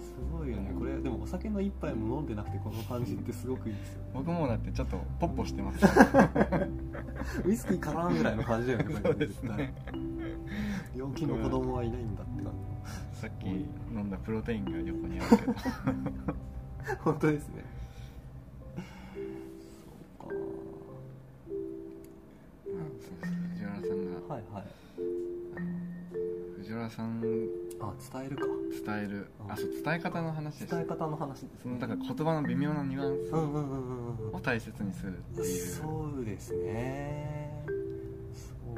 [0.00, 0.72] すごいよね。
[0.78, 4.10] これでもお酒の一杯も飲んでなくてこの感じってすごくいいですよね。
[4.14, 5.84] 僕もだってちょっとポッポしてます。
[7.44, 9.74] ウイスキーからんぐらいの感じだよねこれそうですね。
[10.96, 12.52] 病気の子供はいないんだって感
[13.12, 15.52] さっき飲んだプロテインが横にあるけど。
[15.52, 15.60] じ
[17.02, 17.64] 本当ですね。
[20.18, 20.34] そうか。
[23.54, 24.83] 藤原さんがはいはい
[26.74, 27.22] 藤原さん
[27.80, 28.42] あ伝えるか。
[28.84, 29.28] 伝える。
[29.48, 33.16] あそう伝え方の話伝え方の話ですそのだから言葉の微妙なニュアン
[34.30, 35.44] スを大切にするっていう。
[35.46, 37.64] そうですね。
[38.34, 38.76] そう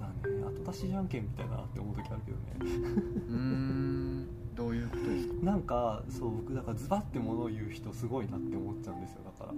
[0.00, 0.44] だね。
[0.64, 2.80] 後出しじゃんけんみたいだなって思う時あるけどね。
[3.28, 4.26] うーん。
[4.54, 5.34] どういうことですか？
[5.44, 9.18] なんかそう僕だからズバッてものを言う人すごいなって思っちゃうんですよ。
[9.24, 9.54] だから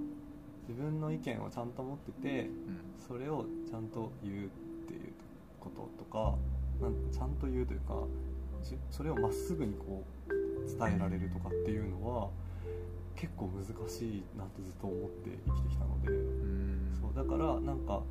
[0.68, 2.80] 自分の意見をちゃんと持っててうん。
[3.06, 4.48] それをちゃんと言うっ
[4.88, 5.12] ていう
[5.60, 6.34] こととか
[6.80, 7.94] なんちゃんと言うというか
[8.62, 10.32] しそれをまっすぐにこう
[10.78, 12.28] 伝えられるとかっていうのは
[13.14, 16.08] 結構難しいなってずっと思って生きてきたので
[17.00, 18.02] そうだからなんか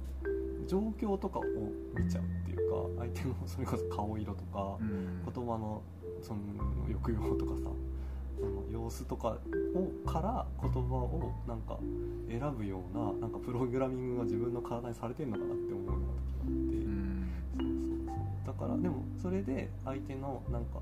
[0.67, 1.43] 状況とかを
[1.93, 5.21] 見ちゃうっていうか相手のそれこそ顔色とかうん。
[5.23, 5.81] 言葉の
[6.21, 6.39] その
[6.87, 7.69] 抑揚とかさ
[8.41, 9.37] あの様子とか
[9.75, 11.77] をから言葉をなんか
[12.27, 16.07] 選ぶようななんかプログラミングが自分の体にされてるのかなって思うような
[16.57, 17.74] 時があって、
[18.45, 20.79] だからでもそれで相手のなんか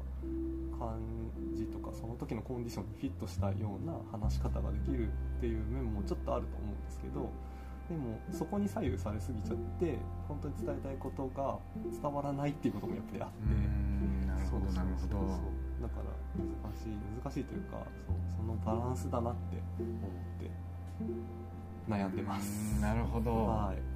[0.77, 0.99] 感
[1.55, 7.29] じとかその時のコンディションにフィットしたような話し方ができるっていう面もちょっとあると思うんですけど
[7.89, 9.97] でもそこに左右されすぎちゃって
[10.27, 11.57] 本当に伝えたいことが
[12.01, 14.27] 伝わらないっていうこともやっぱりあって。
[14.27, 15.17] なるほどなるほど。
[15.81, 20.51] だから難しい難しいというかそうそのバランスだなって思って
[21.89, 22.79] 悩んでます。
[22.81, 23.45] なるほど。
[23.45, 23.92] はい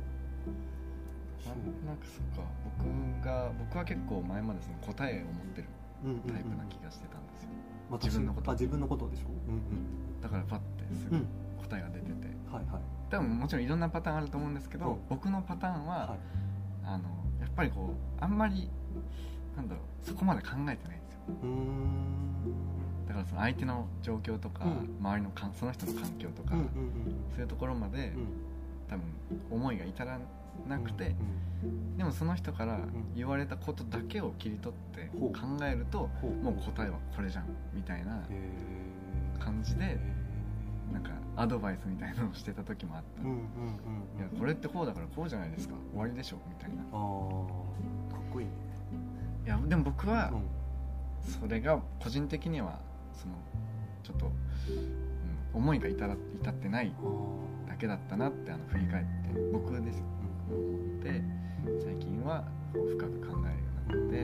[1.49, 2.49] ななんかそっか。
[2.77, 5.67] 僕が僕は結構前までその答えを持ってる
[6.03, 7.49] うんうんうんタイプな気がしてたんですよ、
[7.89, 8.51] 私自分のこと。
[8.51, 9.27] あ自分のことでしょ？
[9.29, 11.21] うんだからパッてすぐうん。
[11.21, 11.27] うん
[11.67, 12.13] 答えが出てて。
[12.51, 12.81] はいはい。
[13.10, 14.97] 多分もちろんいろんなパターンあると思うんですけど、うん。
[15.10, 16.19] 僕のパターンは、はい。
[16.86, 17.03] あの
[17.41, 18.69] やっぱりこうあんまり
[19.55, 20.77] なんだろうそこまで考えてないんで
[21.10, 21.21] すよ。
[23.07, 24.95] だからその相手の状況とか、うん。
[24.99, 26.67] 周りのかんその人の環境とか、うんうん
[27.31, 28.21] そういうところまで、うん。
[28.21, 28.27] うん
[28.88, 29.03] 多分
[29.51, 30.17] 思いが至ら
[30.67, 31.48] なくて、うん
[31.98, 32.80] でもその人から
[33.15, 36.08] 言われたことだけを切り取って考えると、
[36.43, 38.24] もう答えはこれじゃんみたいな
[39.39, 39.98] 感じで
[40.93, 43.41] なんかアドバイスみたいなのをしてた時もあった、うんうんうん
[44.20, 45.74] いやこれってこうだからこうじゃないですか。
[45.91, 46.84] 終わりでしょみたいな。
[46.84, 46.91] かっ
[48.32, 48.52] こいいね。
[49.46, 50.43] いやでも僕はうん。
[51.41, 52.80] それが個人的には
[53.13, 53.34] その
[54.04, 56.93] ちょっと、うん、思いが至ら至ってない
[57.67, 59.08] だけだったなってあの振り返って。
[59.52, 60.02] 僕です
[60.55, 61.21] 思って
[61.83, 64.15] 最近はこう深く考えるようになって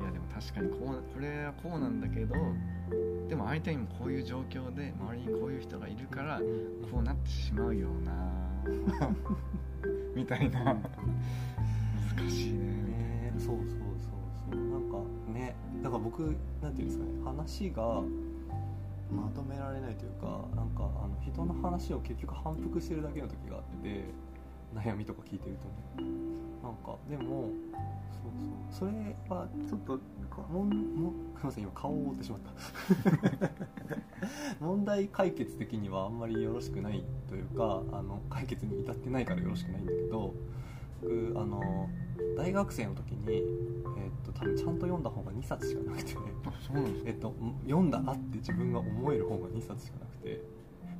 [0.00, 2.34] いやでも確かにこうこれはこうなんだけど
[3.28, 6.40] でも相手にもこういう状況で周りにこういう人がいるから
[6.90, 8.12] こうなってしまうような
[10.14, 10.76] みたいな。
[12.16, 12.58] 難しいね。
[12.60, 13.66] ねそうそうそう
[14.50, 14.70] そう。
[14.70, 14.98] なんか
[15.32, 18.02] ねだから僕なんていうんですかね話が
[19.10, 24.04] まとめられないというかなんかあの人の話を結局反復してるだけの時があって
[24.74, 25.56] 悩みとか聞いてる
[25.96, 26.08] とね。
[26.62, 27.50] なんかでも
[28.72, 28.90] そうそう。
[28.90, 30.00] それはちょっと
[30.50, 33.54] もんもすいません今顔を覆ってしまった。
[34.64, 40.34] 問題解決的にはあんまりよろしくないというかあの解決に至ってないからよろしくないんだけど
[41.04, 41.88] 僕あの
[42.36, 46.16] 大学生の時に、えっと多分ちゃんと読んだ本が2冊しかなくて、
[47.04, 47.34] えっと
[47.64, 50.42] 読んだなって自分が思える本が2冊しかなくて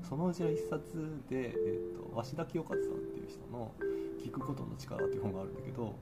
[0.08, 3.72] そのうちの1冊で、えっと鷲田清和さんっていう人の
[4.22, 5.94] 「聞くことの力」っていう本があるんだけど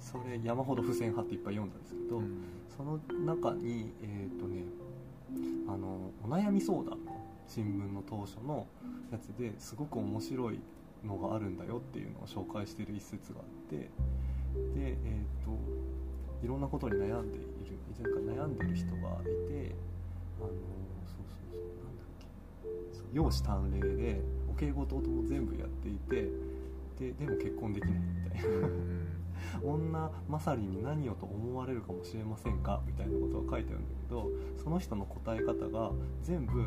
[0.00, 2.44] それ山ほど付箋貼っていっぱい読んだんですけど、うん。
[2.76, 4.64] その中にえっ、とね
[5.66, 7.16] あのお悩み相談の
[7.48, 8.66] 新聞の当初の
[9.10, 10.60] やつですごく面白い
[11.04, 13.88] のがあるんだよっていうのを紹介してる一節があってで
[14.76, 15.50] えっ、と
[16.44, 17.56] いろんなことに悩んでいる
[18.02, 19.74] なんか悩んでる人がいて
[20.40, 20.50] あの
[23.16, 26.28] 容姿端麗でお稽古とも全部やっていて
[26.98, 28.68] ででも結婚できないみたいな。
[29.62, 32.82] 女勝りに何をと思われるかもしれませんか？
[32.86, 34.28] みたいなことが書いてあるんだけど
[34.62, 36.64] その人の答え方が全部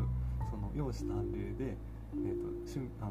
[0.50, 1.76] その容姿端麗で、
[2.14, 3.10] えーと、しゅあの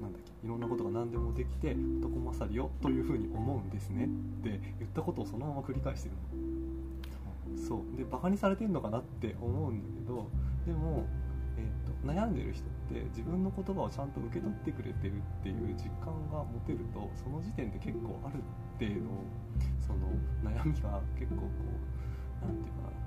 [0.00, 4.04] なんだっけいろんなことが何でもできて男勝りよというふうに思うんですね。
[4.04, 4.08] っ
[4.42, 6.14] て言ったことをそのまま繰り返してる
[7.56, 7.58] の。
[7.68, 7.96] そう。
[7.96, 10.28] でバカにされてんのかなって思うんだけど
[10.66, 11.04] でも、
[12.04, 18.38] 悩んでる人って自分の言葉をちゃんと受け取ってくれてるっていう実感が持てるとその時点で結構ある
[18.78, 19.10] 程度
[19.82, 20.14] その
[20.46, 21.50] 悩みが結構こ
[22.42, 22.98] う何て言うかな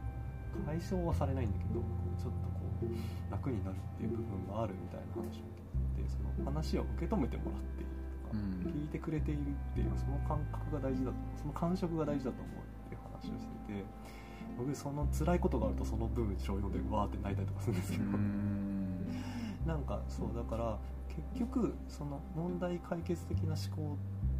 [0.65, 7.95] 解消はされないんだけどこうちょっとこう楽になるっていう部分があるみたいな話を聞いてその話を受け止めてもらっている
[8.27, 13.85] とか、うん、聞いてくれているっていうその感覚が大事だとその感触が大事だと思うっていう話をしてて
[14.57, 18.03] 僕その辛いことがあるとその部分小読んでわーって泣いたりとかするんですけど
[19.65, 20.77] なんかそうだから
[21.33, 23.97] 結局その問題解決的な思考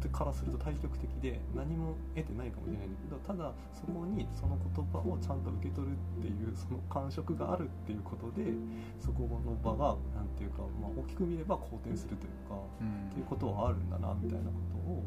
[0.08, 2.88] からすると対極的で何も得てないかもしれない。
[2.88, 8.50] んだけどただそこにその言葉をちゃんと受け取るっていうその感触があるっていうことで
[8.98, 15.04] そこの場が何ていうか、まあ、大きく見れば好転するというか、うん、っていうことはあるんだなみたいなことを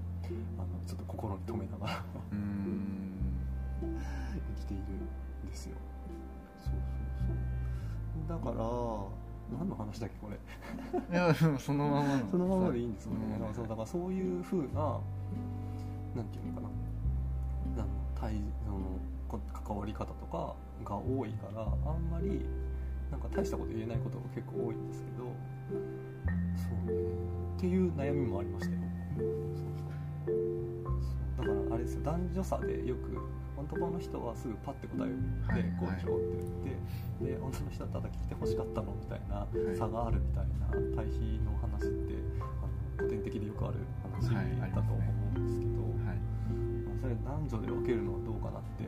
[0.58, 2.04] あのちょっと心に留めながら
[3.84, 5.75] 生きているんですよ。
[6.58, 6.80] そうそう
[7.28, 7.34] そ
[8.25, 8.30] う。
[8.30, 10.38] だから何の話だっけこれ。
[10.38, 12.27] いやそのままの。
[12.31, 14.99] そのままでいいんですよね、だからそうだからそういうふうな
[16.15, 16.69] なんていうのかな。
[17.77, 17.88] あの
[18.19, 21.65] 対その関わり方とかが多いからあ
[21.97, 22.45] んまり
[23.12, 25.25] なんか大したこと言えないことが結構多いんですけど。
[26.55, 27.36] そうね。
[27.58, 28.85] っていう悩みもありましたよ
[32.06, 33.18] 男女差でよく
[33.58, 36.38] 男の人はすぐパッて答えて「こうでしょ」って
[37.26, 45.02] 言ってで女の人はただ聞いてほしかったのみたいな差があるみたいな対比の話ってあの古典的でよくある話だと思
[45.36, 45.82] うんですけど、
[46.86, 48.85] まあ、それ男女で分けるのはどうかなって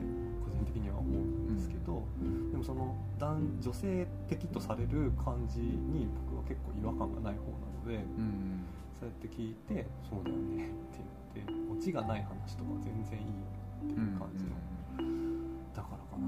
[2.58, 8.02] でもその男女性的とされる感じに僕は結構違和感がない方なので、
[9.00, 10.98] そうやって聞いて「そうだよね」って
[11.36, 13.26] 言ってオチがない話とか全然いい
[13.86, 14.58] っていう感じの、
[15.76, 16.26] だからかな。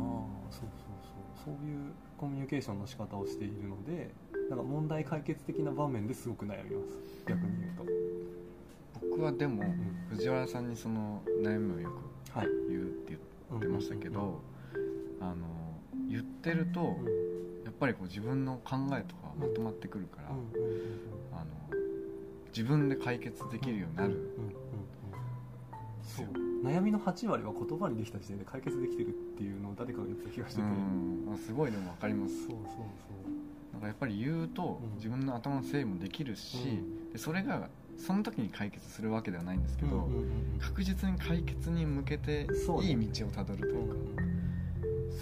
[0.51, 0.69] そうそう
[1.01, 1.55] そう。
[1.57, 4.13] そういうコミュニケーションの仕方をしているので
[4.49, 6.99] なんか問題解決的な場面ですごく悩みます。
[7.25, 7.85] 逆に言うと。
[9.09, 9.63] 僕はでも、
[10.09, 11.95] 藤原さんにその悩みをよく
[12.69, 13.17] 言うって
[13.49, 14.41] 言ってましたけど、
[15.19, 15.68] あの
[16.09, 16.97] 言ってると、
[17.65, 21.45] やっぱりこう自分の考えとかまとまってくるから、あの
[22.47, 24.09] 自分で解決できるようになる。
[24.09, 24.49] ん
[25.99, 26.27] ですよ、
[26.63, 32.35] 悩みの8割は言葉にできた時点で解決できてるっていうのを誰かが言った気がしてて、うん、すごいでも分かります。
[32.35, 33.73] そうそうそう。
[33.73, 36.67] なんかやっぱり言うと自分の頭の整理もできるし、う
[37.09, 40.09] ん、でそれがその時に解決するわけではないんですけど、
[40.59, 42.47] 確実に解決に向けて
[42.81, 43.95] いい道をたどるというか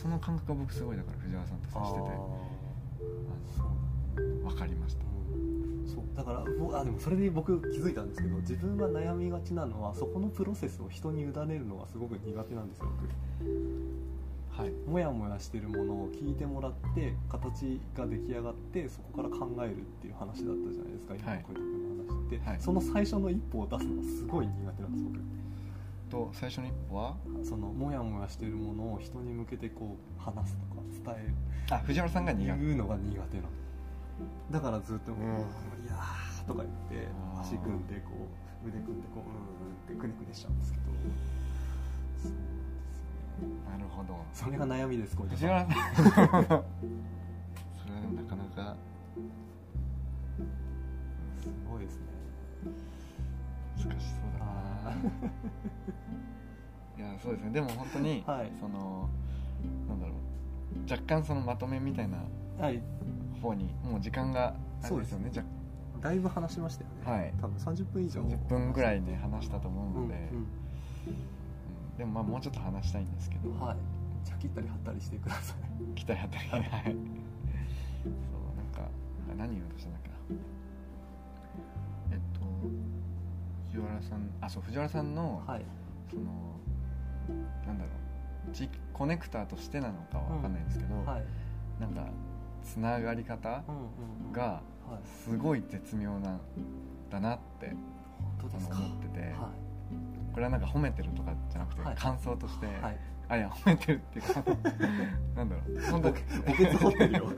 [0.02, 2.58] その感覚が僕すごいだから藤原さんと接してて。
[4.18, 5.08] 分かりました。
[6.16, 6.40] だから
[6.80, 14.62] あでもそれで僕気づいたんですけど自分が悩みがちなのはそこのプロセスを人に委ねるのがすごく苦手なんですよ僕。
[14.62, 14.72] はい。
[14.90, 25.20] もやもやしてるものを聞いてもらって形が出来上がってそこから考えるっていう話だったじゃないですか今の小池君の話って、はい、その最初の一歩を出すのがすごい苦手なんです僕
[26.10, 31.34] と最初の一歩はそのモヤモヤしてるものを人に向けてこう話すとか伝える。
[31.72, 32.60] あ藤原さんが苦手。
[32.60, 33.50] 言うのが苦手なの。
[34.52, 35.24] だからずっと「うん、い
[35.88, 36.00] や
[36.48, 37.08] とか言って
[37.40, 38.28] 足組んでこ
[38.66, 40.86] う腕組んでこううんってくねくねしちゃうんですけど。
[40.86, 40.96] そう
[42.14, 42.38] ですよね。
[43.70, 44.18] なるほど。
[44.34, 45.74] それが悩みですこれ それはな
[48.24, 48.76] かなか
[51.42, 52.08] すごいですね。
[53.78, 54.47] 難しそうだな
[56.98, 57.52] いやそうですね。
[57.52, 59.10] でも本当に、はい、その
[59.88, 60.18] なんだろう。
[60.92, 62.18] 若干そのまとめみたいな
[63.42, 65.30] 方にもう時間があるんですよね。
[65.30, 65.46] ね
[66.02, 68.22] だいぶ話しましたよね、はい、多分30分以上。
[68.22, 70.48] 10分ぐらいね話したと思うので、うんうん、
[71.98, 73.50] でもまあもうちょっと話したいんですけど。
[73.64, 73.78] はい。
[74.24, 75.58] じゃあ切ったり貼ったりしてください。
[75.96, 76.50] 切ったり貼ったり。
[76.50, 76.62] はい。
[76.64, 76.94] そう
[78.56, 78.90] なんか
[79.38, 80.10] 何言おうとしたんだっけ
[83.78, 85.66] 藤原さんあそう藤原さんの、はい、
[86.10, 86.24] その
[87.66, 87.92] なんだろ
[88.50, 91.24] う地域コネクターとしてなのかは分かんないんですけど、うんはい、
[91.80, 92.08] なんか
[92.64, 93.64] つながり方
[94.32, 94.62] が
[95.24, 96.42] すごい絶妙なん
[97.10, 97.76] だなって
[98.42, 98.52] 思っ
[99.02, 99.36] てて、
[100.34, 101.96] これはなんか褒めてるとかじゃなくて、はい。
[101.96, 102.98] 感想として、はい。
[103.30, 104.44] あいや褒めてるっていうか
[105.36, 105.82] なんだろう。
[105.92, 107.34] 本当墓穴掘ってるよ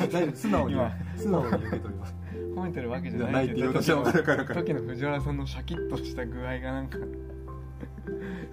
[0.00, 2.14] 大丈夫素直に今素直に受け取ります
[2.54, 6.98] 褒めてるわけじゃないけど私は分かる分かる分かる時の藤原さんのシャキッとした具合がなんか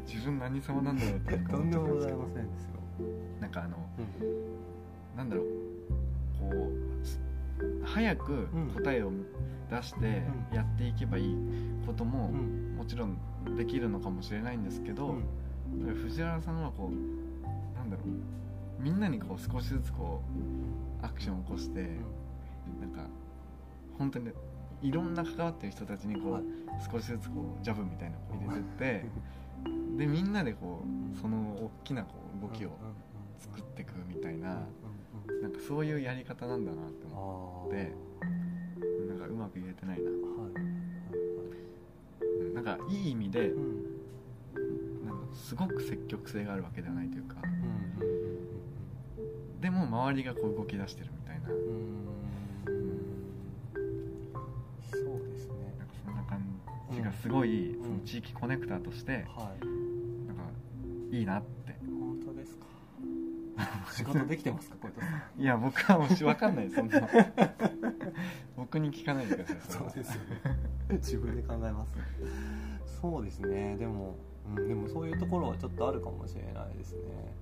[0.07, 2.72] 自分何様なんだろうってとんでもございませんですよ、
[3.41, 3.78] なんかあの
[4.22, 5.45] うんなんだろう
[6.39, 7.28] こう
[7.84, 9.12] 早く答えを
[9.70, 10.55] 出してうん。
[10.55, 11.36] やっていけばいい
[11.86, 12.76] こともうん。
[12.78, 13.18] もちろん
[13.57, 15.16] できるのかもしれないんですけど、
[16.01, 20.22] 藤原さんはこうなんだろうみんなにこう少しずつこ
[21.01, 21.82] うアクションを起こして、
[22.80, 23.05] なんか
[23.97, 24.32] 本当に
[24.82, 26.43] いろんな関わってる人たちにこう、はい。
[26.91, 29.05] 少しずつこうジャブみたいなのを入れてって
[29.97, 32.70] でみんなでこうその大きなこう動きを
[33.38, 34.62] 作っていくみたいな、
[35.41, 37.93] なんかそういうやり方なんだなって思あで
[38.82, 43.84] うなんかうまく言えてないな、はいうんなんかいい意味でうん。
[45.05, 47.47] なんかすごく積極性があるわけではないというかう
[48.05, 51.49] んでも周りがこう動き出してるみたいな。
[51.49, 51.57] うん
[54.91, 55.53] そうですね。
[55.77, 56.41] なんかそんな感
[56.91, 59.65] じがすごい、うんその地域コネクターとしてはい。
[60.27, 60.43] なんか
[61.11, 61.59] いいなって
[63.91, 65.07] 仕事できてますか 小池さ
[65.38, 65.41] ん。
[65.41, 67.01] いや僕はもうし分かんないそんな。
[68.55, 70.60] 僕に聞かないでくださいそうですよね。
[70.91, 71.93] 自分で考えます。
[73.01, 73.78] そうですね。
[73.78, 74.16] でも、
[74.55, 77.34] うん、でもそういうところはちょっとあるかもしれないですね。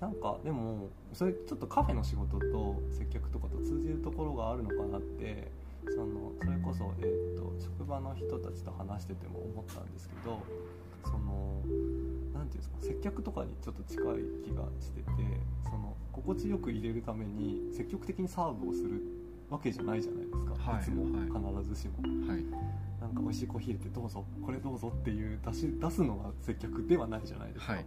[0.00, 5.50] なんかでもそれちょっとカフェの仕事と接客とかと通じるところがあるのかなって
[5.88, 10.42] そのそれこそ、えー、と職場の人たちと話してても思ったんですけど
[11.04, 11.62] その
[12.36, 14.04] なんていうんですか接客とかにちょっと近い
[14.44, 15.06] 気がしてて
[15.64, 19.02] その心地よく入れるために積極的にサーブをする
[19.50, 21.62] わけじゃないじゃないですか、はいいつもはい。
[21.62, 22.02] 必ずしも。
[22.26, 22.44] はい。
[23.00, 24.24] なんか美味しいコーヒー入れてどうぞ。
[24.44, 27.84] これどうぞっていう出し出すのが接客ではないじゃないですか、はい。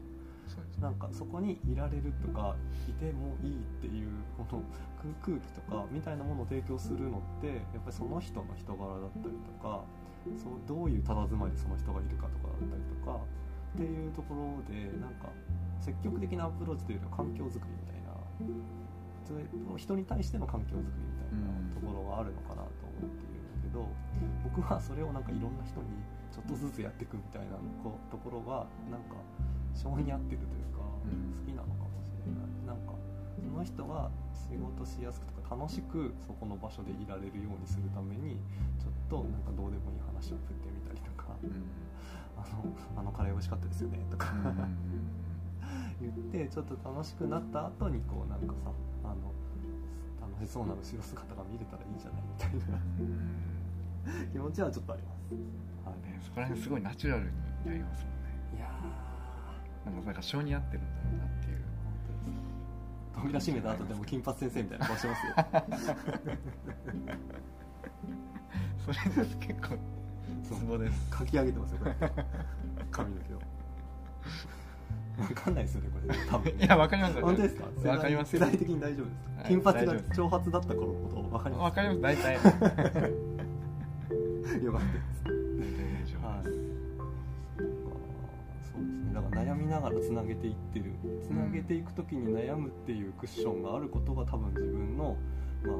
[0.79, 2.55] なんかそこにいられるとか
[2.87, 4.63] いてもいいっていうこの
[5.21, 9.83] 空空気とかみたいなものを提供するのってやっぱりその人の人柄だったりとか
[10.41, 13.19] そうどういう佇まいでその人がいるかとかだったりとか
[13.75, 15.29] っていうところでなんか
[15.79, 18.13] 積極的なアプローチというよりは環境づくりみたいな
[19.23, 19.45] それ
[19.77, 23.85] 人に対しての環境づくりみたいなところがあるのかなと思っているんだけど
[24.43, 26.01] 僕はそれをなんかいろんな人に
[26.33, 29.17] ちょっとずつやっていくみたいなこところがなんか
[29.73, 31.33] 性に合ってるというかうん。
[31.33, 32.67] 好きなのかもしれない。
[32.67, 32.93] なんか
[33.39, 38.41] その人が仕事しやすくとか楽しくそこの場所でいられるようにするために
[38.77, 41.78] ちょっとなんかどうでもいい話を振ってみたりとかうん
[42.39, 42.63] あの
[43.01, 44.31] あのカレー美味しかったですよねとか。
[44.33, 44.99] うん
[46.01, 48.71] 言ってちょっと楽しくなった後にこうなんかさ
[49.03, 49.33] あの
[50.31, 52.79] 楽しそうな後ろ姿が見れたらいいじゃないみたいな。
[54.31, 55.95] 気持ちはちょっとあります、はい。
[56.09, 57.29] ねそこら辺すごいナチュラルに
[57.65, 58.29] やりますもんね。
[58.55, 59.91] いやー。
[59.91, 61.59] なんかなんか性に合ってるんだろうなっていう。
[63.19, 65.33] 扉閉めた後でも金髪先生みたいな顔してますよ。
[68.93, 69.77] それです結構
[70.43, 71.09] ツボです。
[71.17, 71.95] 書き上げてますよこれ。
[72.91, 73.39] 髪の毛を。
[75.27, 76.17] 分かんないですよねこれ。
[76.29, 77.65] 多分いやわかります本当ですか？
[77.89, 79.47] わかります世代的に大丈夫ですか、はい。
[79.49, 81.63] 金髪が長髪だった頃のこと分かります。
[81.63, 82.01] わかります。
[82.01, 82.33] 大体。
[84.63, 85.01] よかったで
[86.07, 86.15] す。
[86.21, 86.43] はい。
[86.43, 86.49] そ
[88.79, 89.13] うですね。
[89.13, 90.85] だから悩みながらつなげていってる。
[91.21, 95.15] つなげていく時に悩むっていうクッションがあることが多分自分の
[95.63, 95.75] まあ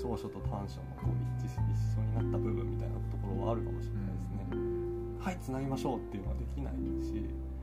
[0.00, 4.70] 長所と短所のこう一致し一緒になった部分みたいなところはあるかもしれないですね、
[5.20, 6.74] はいつなぎましょうっていうのはできない
[7.04, 7.12] し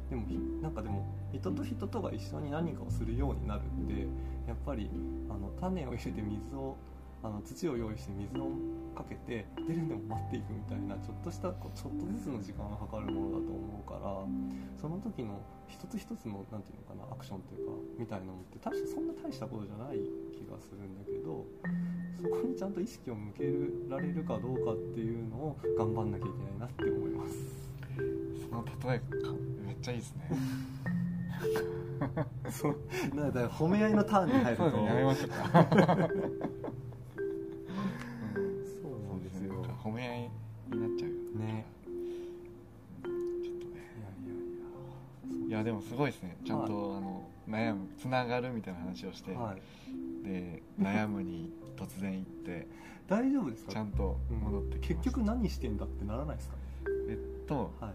[0.10, 4.08] でもひなんかでも人と人とが一緒に何かをするようになるって
[4.48, 4.90] やっぱり
[5.30, 6.78] あの種を入れて水を
[7.28, 8.48] あの土を用意して水を
[8.96, 14.16] かけて出るんでも待っていくみたいなちょっとしたこうちょっとずつの時間がかかるものだと思うから
[14.80, 20.00] その時の一つ一つのなんていうのかなアクションというかみたいなのって確かそんな大したことじゃない
[20.32, 21.44] 気がするんだけど
[22.16, 23.44] そこにちゃんと意識を向け
[23.92, 27.36] られるかどうかっていうのを頑張んなきゃいけないなって思います。
[28.40, 29.36] その例えか
[29.68, 30.32] めっちゃいいですね。
[32.50, 32.76] そう
[33.14, 34.72] なんだ褒め合いのターンに入ると。
[34.72, 36.10] ねやめましょうか
[45.78, 46.38] もすごいですね。
[46.46, 49.32] ちゃんと、はいあの悩むつながるみたいな話をして、
[50.24, 52.68] で悩むに突然行って
[53.08, 53.72] 大丈夫ですか？
[53.72, 56.56] ちゃんと戻ってきました、結局何してんだってならないですか？
[56.56, 56.60] ね
[57.10, 57.94] えっとはい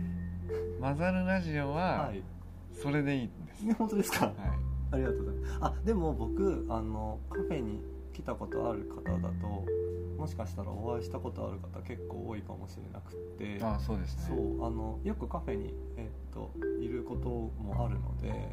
[0.80, 2.22] 「混ざるラジオ」ははい。
[2.74, 4.26] それでいいんです、ね本当ですか？
[4.26, 4.34] はい。
[4.92, 5.58] ありがとうございます。
[5.62, 7.80] あでも僕あのカフェに
[8.12, 9.64] 来たことある方だと
[10.26, 13.62] もしかしたらお会いしたことある方結構多いかもしれなくって。
[13.62, 14.24] あそうですね。
[14.26, 16.50] そうあのよくカフェに、えっと
[16.80, 17.28] いること
[17.62, 18.52] もあるので、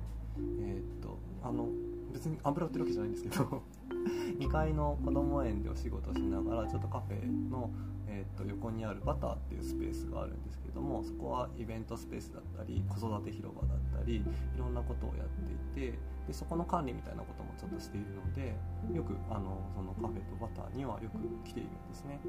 [0.61, 1.69] えっとあの
[2.13, 3.63] 別に油売ってるわけじゃないんですけど
[4.38, 7.71] 2階のこども園でお仕事しながらちょっとカフェの、
[8.14, 14.24] えっと横にあるバターっていうスペースがあるんですけどもそこはイベントスペースだったり子育て広場だったりい
[14.57, 15.97] ろんなことをやっていて
[16.28, 18.55] でそこの管理みたいなこともちょっとしているので
[18.93, 22.20] よくあのそのカフェとバターにはよく来ているんですね。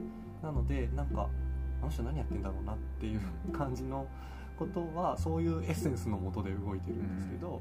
[0.42, 1.28] なのでなんか
[1.82, 3.20] あの人何やってんだろうなっていう
[3.52, 4.06] 感じの
[4.56, 7.60] ことはそういうエッセンスのもとで動いてるんですけど、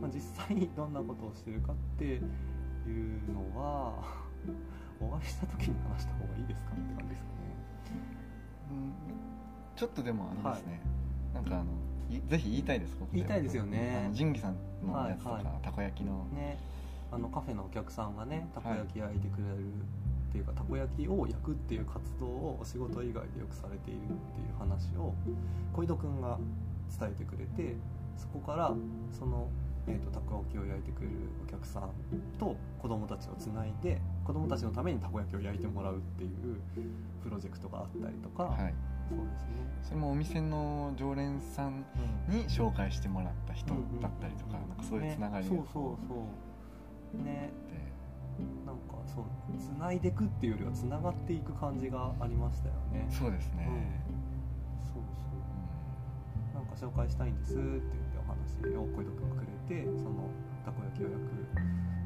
[0.00, 4.02] まあ、実際にどんなことをしてるかっていうのは
[5.00, 7.36] お会いした時に話した方がいいですかって感じですかね。
[7.36, 7.39] うん
[9.76, 10.80] ちょっとでもあのですね、
[11.34, 11.64] なんかあの
[12.10, 14.10] いぜひ言いたいですここ言いたいですよね。
[14.12, 14.56] 仁義さん
[14.86, 15.54] のやつとか、はいはい。
[15.62, 16.26] たこ焼きの。
[16.34, 16.58] ね。
[17.12, 19.58] あのカフェのお客さんがねたこ焼き焼いてくれる
[20.30, 25.12] っていうか、たこ焼きを焼くっていう活動をお仕事以外でよくされているっていう話を
[25.72, 26.38] 小井戸くんが
[26.98, 27.74] 伝えてくれて
[28.16, 28.72] そこから
[29.18, 29.48] その、
[29.88, 31.14] えー、とたこ焼きを焼いてくれる
[31.44, 31.90] お客さん
[32.38, 34.00] と子供たちをつないで
[34.30, 36.30] 子供たちのためにたこ焼きを焼いてもらうっていう
[37.20, 38.74] プロジェクトがあったりとか、はい。
[39.08, 41.84] そうですね、それもお店の常連さん
[42.30, 45.52] うんに紹介してもらった人だったりとか,、なんかそういうつながりが。
[45.52, 46.14] ね、そうそうそ
[47.18, 47.24] う。
[47.24, 47.50] ね。
[48.38, 48.46] で。
[48.64, 49.24] なんかそう
[49.58, 53.06] つないでいくっていうよりはつながっていく感じがありましたよね。
[53.10, 53.68] そうですね、
[54.84, 56.54] そうそう。
[56.54, 60.30] なんか紹介したいんですって言ってお話を小井戸君がくれてその
[60.64, 61.30] たこ焼きを焼く、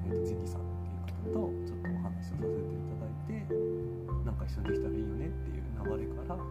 [0.06, 0.73] えー、とジギさん
[1.32, 3.54] とちょっとお話をさせていただいて
[4.24, 6.48] なんか一緒にできたらいいよねっていう流れからたこ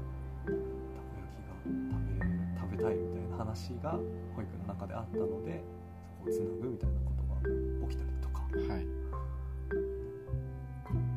[1.17, 3.99] 焼きが食べ食べたいみたいな話が
[4.35, 5.63] 保育の中であったので
[6.07, 8.43] そこをつなぐみたいなことが起きたりとか。
[8.53, 9.03] うんはい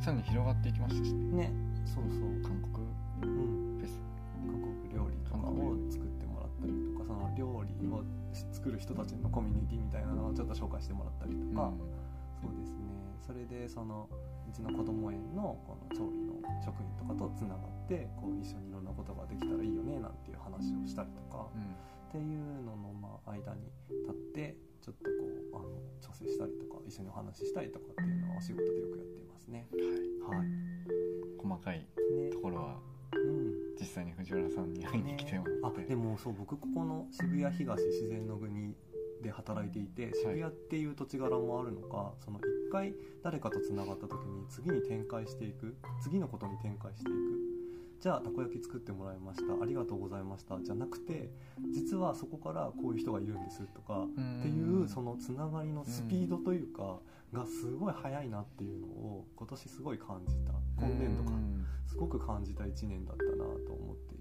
[0.00, 1.50] さらに広がっていきましたしね。
[1.50, 1.52] ね
[1.84, 2.42] そうそう。
[2.42, 2.86] 韓国
[3.22, 3.78] うん。
[3.78, 4.00] フェス。
[4.46, 8.04] 韓国料理とかを作ってもらったりとかその料理を
[8.52, 11.72] 作る人たちのコミュニティみたいなのをちょっと紹介してもらったりとか、
[12.40, 12.76] そうですね
[13.26, 14.08] それでその
[14.48, 21.62] うちの子ども園のこの調理の職員とかとつながってこう一緒にいろんなことができたらいいよねなんていう話をしたりとか、うん。
[21.62, 25.68] っていうののまあ間に立ってちょっとこうあの
[26.00, 29.66] 調整したりとか一緒にお話ししたりとかっていうのはお仕事でよくやっていますね。
[30.22, 30.38] はい。
[30.38, 30.48] はい。
[31.42, 32.78] 細かいねところは
[33.12, 33.66] うん。
[33.78, 38.74] 実際に藤原さんに会いに来てもらって、あでもそう僕ここの渋谷東自然の国
[39.22, 45.76] で働いていて渋谷っていう土地柄もあるのか、その一回誰かとつながった時に次に展開していく。
[46.02, 47.18] 次のことに展開していく。
[48.00, 49.62] じゃあたこ焼き作ってもらいました。
[49.62, 50.60] ありがとうございました。
[50.62, 51.30] じゃなくて
[51.72, 56.98] 実はそこからこういう人がいるんですとかうんっていうそのつながりのスピードというか
[57.32, 60.52] がすごい速いなっていうのを今年すごい感じた。
[60.78, 61.30] 今年度か。
[61.30, 64.15] うんすごく感じた1年だったなと思って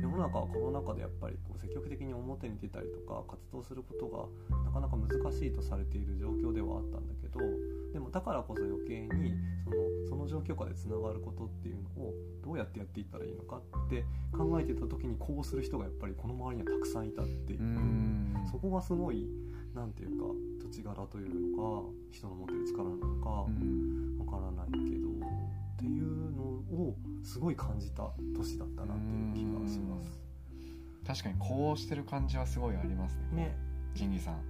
[0.00, 7.40] 世の中はコロナ禍でやっぱりこう積極的に表に出たりとか活動することがなかなか難しいとされている状況ではあったんだけど
[7.92, 9.34] でもだからこそ余計に
[9.64, 9.76] その
[10.08, 17.60] その状況下でつながることっていうのをどうやってやっていったらいいのかって考えてた時にこうする人がやっぱりこの周りにはたくさんいたっていう。
[17.60, 18.34] うん。
[18.50, 19.28] そこがすごい
[19.74, 20.24] なんていうか
[20.62, 24.18] 土地柄というのか人の持ってる力なのかうん。
[24.18, 25.05] わからないけど
[25.76, 30.18] っていうのをすごい感じた年だったなっていう気がします。
[31.06, 33.42] 確かにこうしてる感じはすごいありますね。
[33.44, 33.56] ね。
[33.94, 34.40] 仁義さん。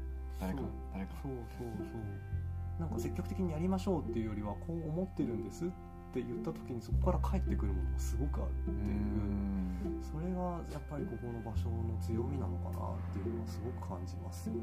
[0.40, 0.60] 誰か。
[0.92, 1.12] 誰か。
[1.22, 2.80] そうそうそう。
[2.80, 5.68] なんか積極的にやりましょうっていうよりはこう思ってるんですっ
[6.12, 10.02] て言った時にそこから返ってくるものがすごくあるってういうん。
[10.02, 14.60] それがやっぱりここの場所の強みなのかなっていうのはすごく感じますよね。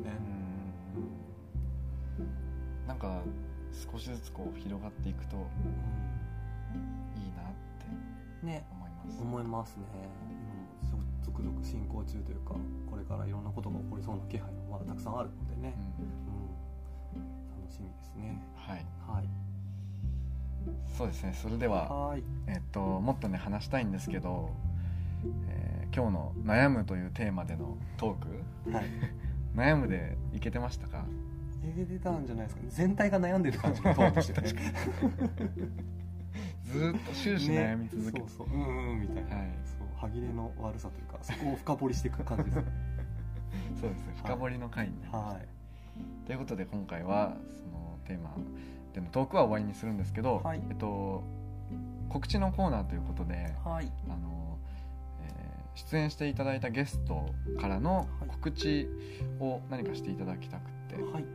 [2.18, 2.88] うん。
[2.88, 3.22] なんか
[3.92, 5.38] 少しずつこう広がっていくと
[7.16, 7.46] いいなっ
[7.80, 7.86] て
[8.42, 8.66] うんね。
[8.72, 9.22] 思います。
[9.22, 9.84] 思いますね。
[10.84, 12.56] 今も続々進行中というか
[12.90, 15.74] これからいろんなことが起こりそうな気配もまだたくさんあるのでね、
[17.16, 17.22] うん。
[17.22, 18.42] うん、楽しみですね。
[18.56, 18.86] はい。
[19.08, 19.30] はい。
[20.98, 21.34] そうですね。
[21.34, 22.24] それでははい。
[22.48, 24.50] えっともっとね話したいんですけど、
[25.48, 28.18] えー今日の「悩む」というテーマでのトー
[28.66, 28.72] ク。
[28.76, 28.86] はい。
[29.56, 31.06] 悩むでいけてましたか？
[31.64, 32.68] え出たんじゃないですかね。
[32.72, 34.50] 全体が悩んでる感じが通ってしてね
[36.74, 38.58] ずーっと終始悩み続けて、ね、そうそう。
[38.58, 39.48] うんうんみたいな、はい。
[39.66, 39.88] そう。
[39.98, 42.56] 歯切れの悪さというかそこを深掘りしていく感じです。
[42.58, 42.64] ね
[43.80, 44.14] そうですね。
[44.18, 45.48] 深掘りの回になりました、はい。
[46.26, 48.36] ということで今回はそのテーマ
[48.94, 50.62] でのトークは終わりにするんですけど、はい。
[50.70, 51.24] えっと、
[52.10, 53.92] 告知のコーナーということではい。
[54.10, 54.58] あの、
[55.22, 57.26] えー出演していただいたゲスト
[57.60, 58.30] からのはい。
[58.30, 58.88] 告知
[59.40, 61.26] を何かしていただきたくて、はい。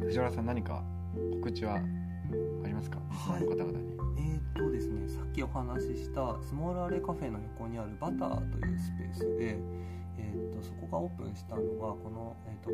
[0.00, 0.82] 藤原さん何か
[1.42, 1.78] 告知はあ
[2.66, 2.98] りますか？
[3.10, 3.42] はい。
[3.44, 3.99] の方々に、えー
[4.54, 9.58] とですね、さっきお話ししたスモールアレカフェの横にあるバターというスペースで、
[10.18, 12.70] えー、とそこがオープンしたのがこの、えー、と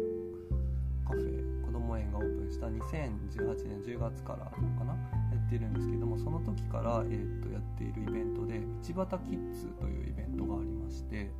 [1.06, 11.30] カフェ子ども園がオープンした2018年10月からかなやってるんですけどもその時から、えー、とやっているイベントで「道端キッズ」というイベントがありまして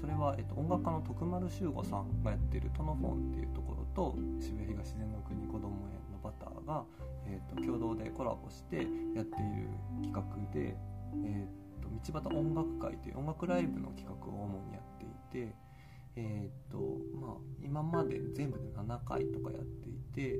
[0.00, 6.84] それは、えー、と音楽家の徳丸修吾さんがやってるトノフォンっていうところと渋谷東自然の国子ども園のバターが、
[7.30, 9.68] えー、と共同でコラボしてやっている
[10.02, 10.22] 企画
[10.52, 10.76] で、
[11.24, 15.54] えー、と道端音楽会という音楽ライブの企画を主にやっていて、
[16.16, 16.78] えーと
[17.20, 20.38] まあ、今まで全部で7回とかやっていてで、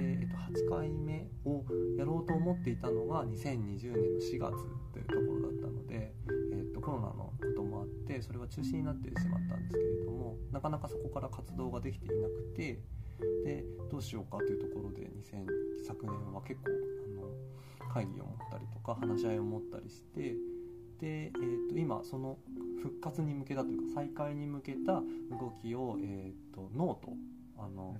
[0.00, 1.64] えー、と8回目を
[1.98, 4.52] やろうと思っていたのが2020年の4月
[4.92, 6.14] というところだったので、
[6.52, 12.80] えー、とコロナのこともあってそれは中止になってしまったんですけれどもなかなかそこから活動ができていなくて
[13.44, 15.46] でどうしようかというところで2000
[15.86, 20.34] 昨年は結構あの会議を持ったりとか話し合いを持ったりして
[21.00, 22.38] で、えー、と今その
[22.82, 27.12] 復活に向けたというか再開に向けた動きを、えー、とノート
[27.58, 27.96] あの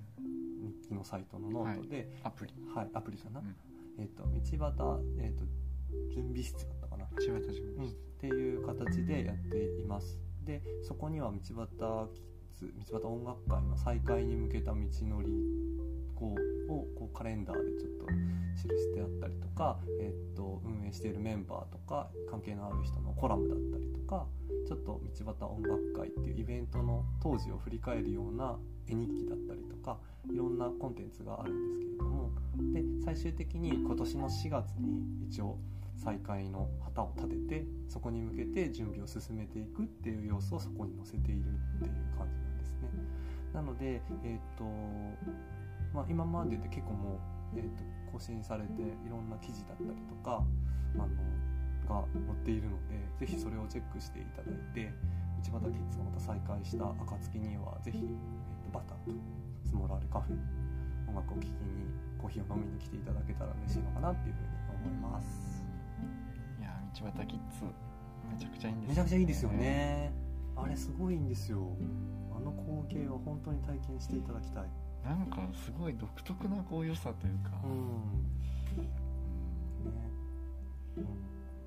[0.61, 2.53] 日記のサイトのノートで、アプリ。
[2.73, 3.55] はいアプリかな、うん。
[3.97, 5.45] えっ、と道端、えー、と
[6.13, 7.05] 準備室だったかな？
[7.19, 10.17] 千葉田準うん、っていう形でやっています。
[10.45, 12.09] でそこには道端
[12.61, 15.31] 道端音楽会の再開に向けた道のり
[16.15, 16.35] こ
[16.67, 18.05] うをこうカレンダーでちょっと
[18.55, 24.25] 記してあったりとか、えっと運営しているメンバーとか関係のある人のコラムだったりとか
[24.67, 28.57] ちょっと道端音楽会っていうイベントの当時を振り返るような
[28.87, 29.97] 絵日記だったりとか
[30.31, 32.31] いろんなコンテンツがあるんですけれども
[32.73, 35.57] で最終的に今年の4月に一応
[35.95, 41.45] 再開の旗を立ててそこに向けて準備を進めていくっていう要素をそこに載せている
[41.77, 42.48] っていう感じです
[42.87, 43.03] ね。
[43.53, 44.63] なので、えーと
[45.93, 47.19] まあ、今までで結構も
[47.55, 50.43] う、えー、と更新されていろんな記事だったりとか
[50.95, 51.07] あの
[51.89, 54.93] が載っているのでぜひそれをチェックしていただいて
[55.49, 59.17] 道端キッズがまた再開した暁にはぜひ、えー、とバターと
[59.65, 60.41] スモールアレカフェに
[61.07, 61.89] 音楽を聴きに
[62.21, 64.47] コーヒーを飲みに来ていただけたら嬉しいのかなっていうふうに
[64.85, 65.65] 思います。
[66.59, 67.65] いや道端キッズ
[68.29, 70.13] めちゃくちゃいいんですめちゃくちゃいいですよね
[70.55, 71.75] あれすごいんですよ
[72.39, 72.55] あの
[72.87, 74.63] 光景は本当に体験していただきたい。
[75.03, 78.83] なんかすごい独特なこう良さというか、うん。
[78.83, 79.99] ね、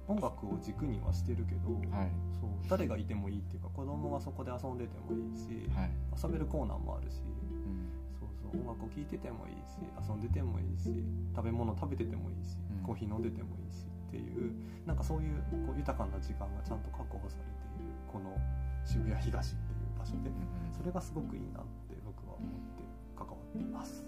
[0.08, 2.10] うん、音楽を軸にはしてるけど、はい。
[2.40, 5.90] そう誰がいてもいいっていうか子供がそこで遊んでてもいいし、はい、
[6.22, 7.88] 遊べるコーナーもあるしうん。
[8.18, 9.76] そうそう音楽を聴いててもいいし
[10.08, 11.04] 遊んでてもいいし
[11.34, 12.86] 食べ物食べててもいいし、うん。
[12.86, 14.52] コーヒー飲んでてもいいしっていう
[14.86, 18.36] なんかそういうこう豊かな時間がちゃんと確保されているこの
[18.84, 19.71] 渋谷東って
[20.02, 20.34] 場所でうん
[20.76, 22.82] それがすごくいいなって僕は思って
[23.16, 24.04] 関わっています。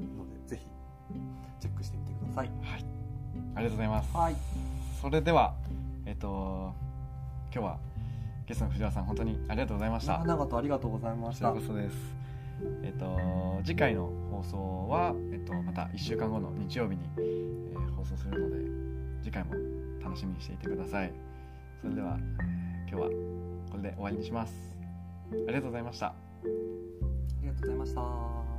[0.00, 0.66] のでぜひ
[1.60, 2.50] チェックしてみてください。
[2.62, 2.84] はい。
[3.54, 4.16] ありがとうございます。
[4.16, 4.36] はい。
[5.00, 5.54] それでは
[6.06, 6.72] えっと
[7.54, 7.78] 今日は
[8.46, 10.24] ゲストの藤原さん本当にありがとうございました。
[10.24, 11.96] 長門ありがとうございまこちらしたこそです。
[12.82, 18.56] えっと次回の放送は、えっと、また1週間後の日曜日に、えー放送するので
[19.22, 19.54] 次回も
[20.02, 21.12] 楽しみにしていてください。
[21.80, 23.08] それでは、えー今日は
[23.70, 24.71] これで終わりにします
[25.32, 26.06] ありがとうございました。
[26.06, 26.14] あ
[27.40, 28.51] りがとうございました。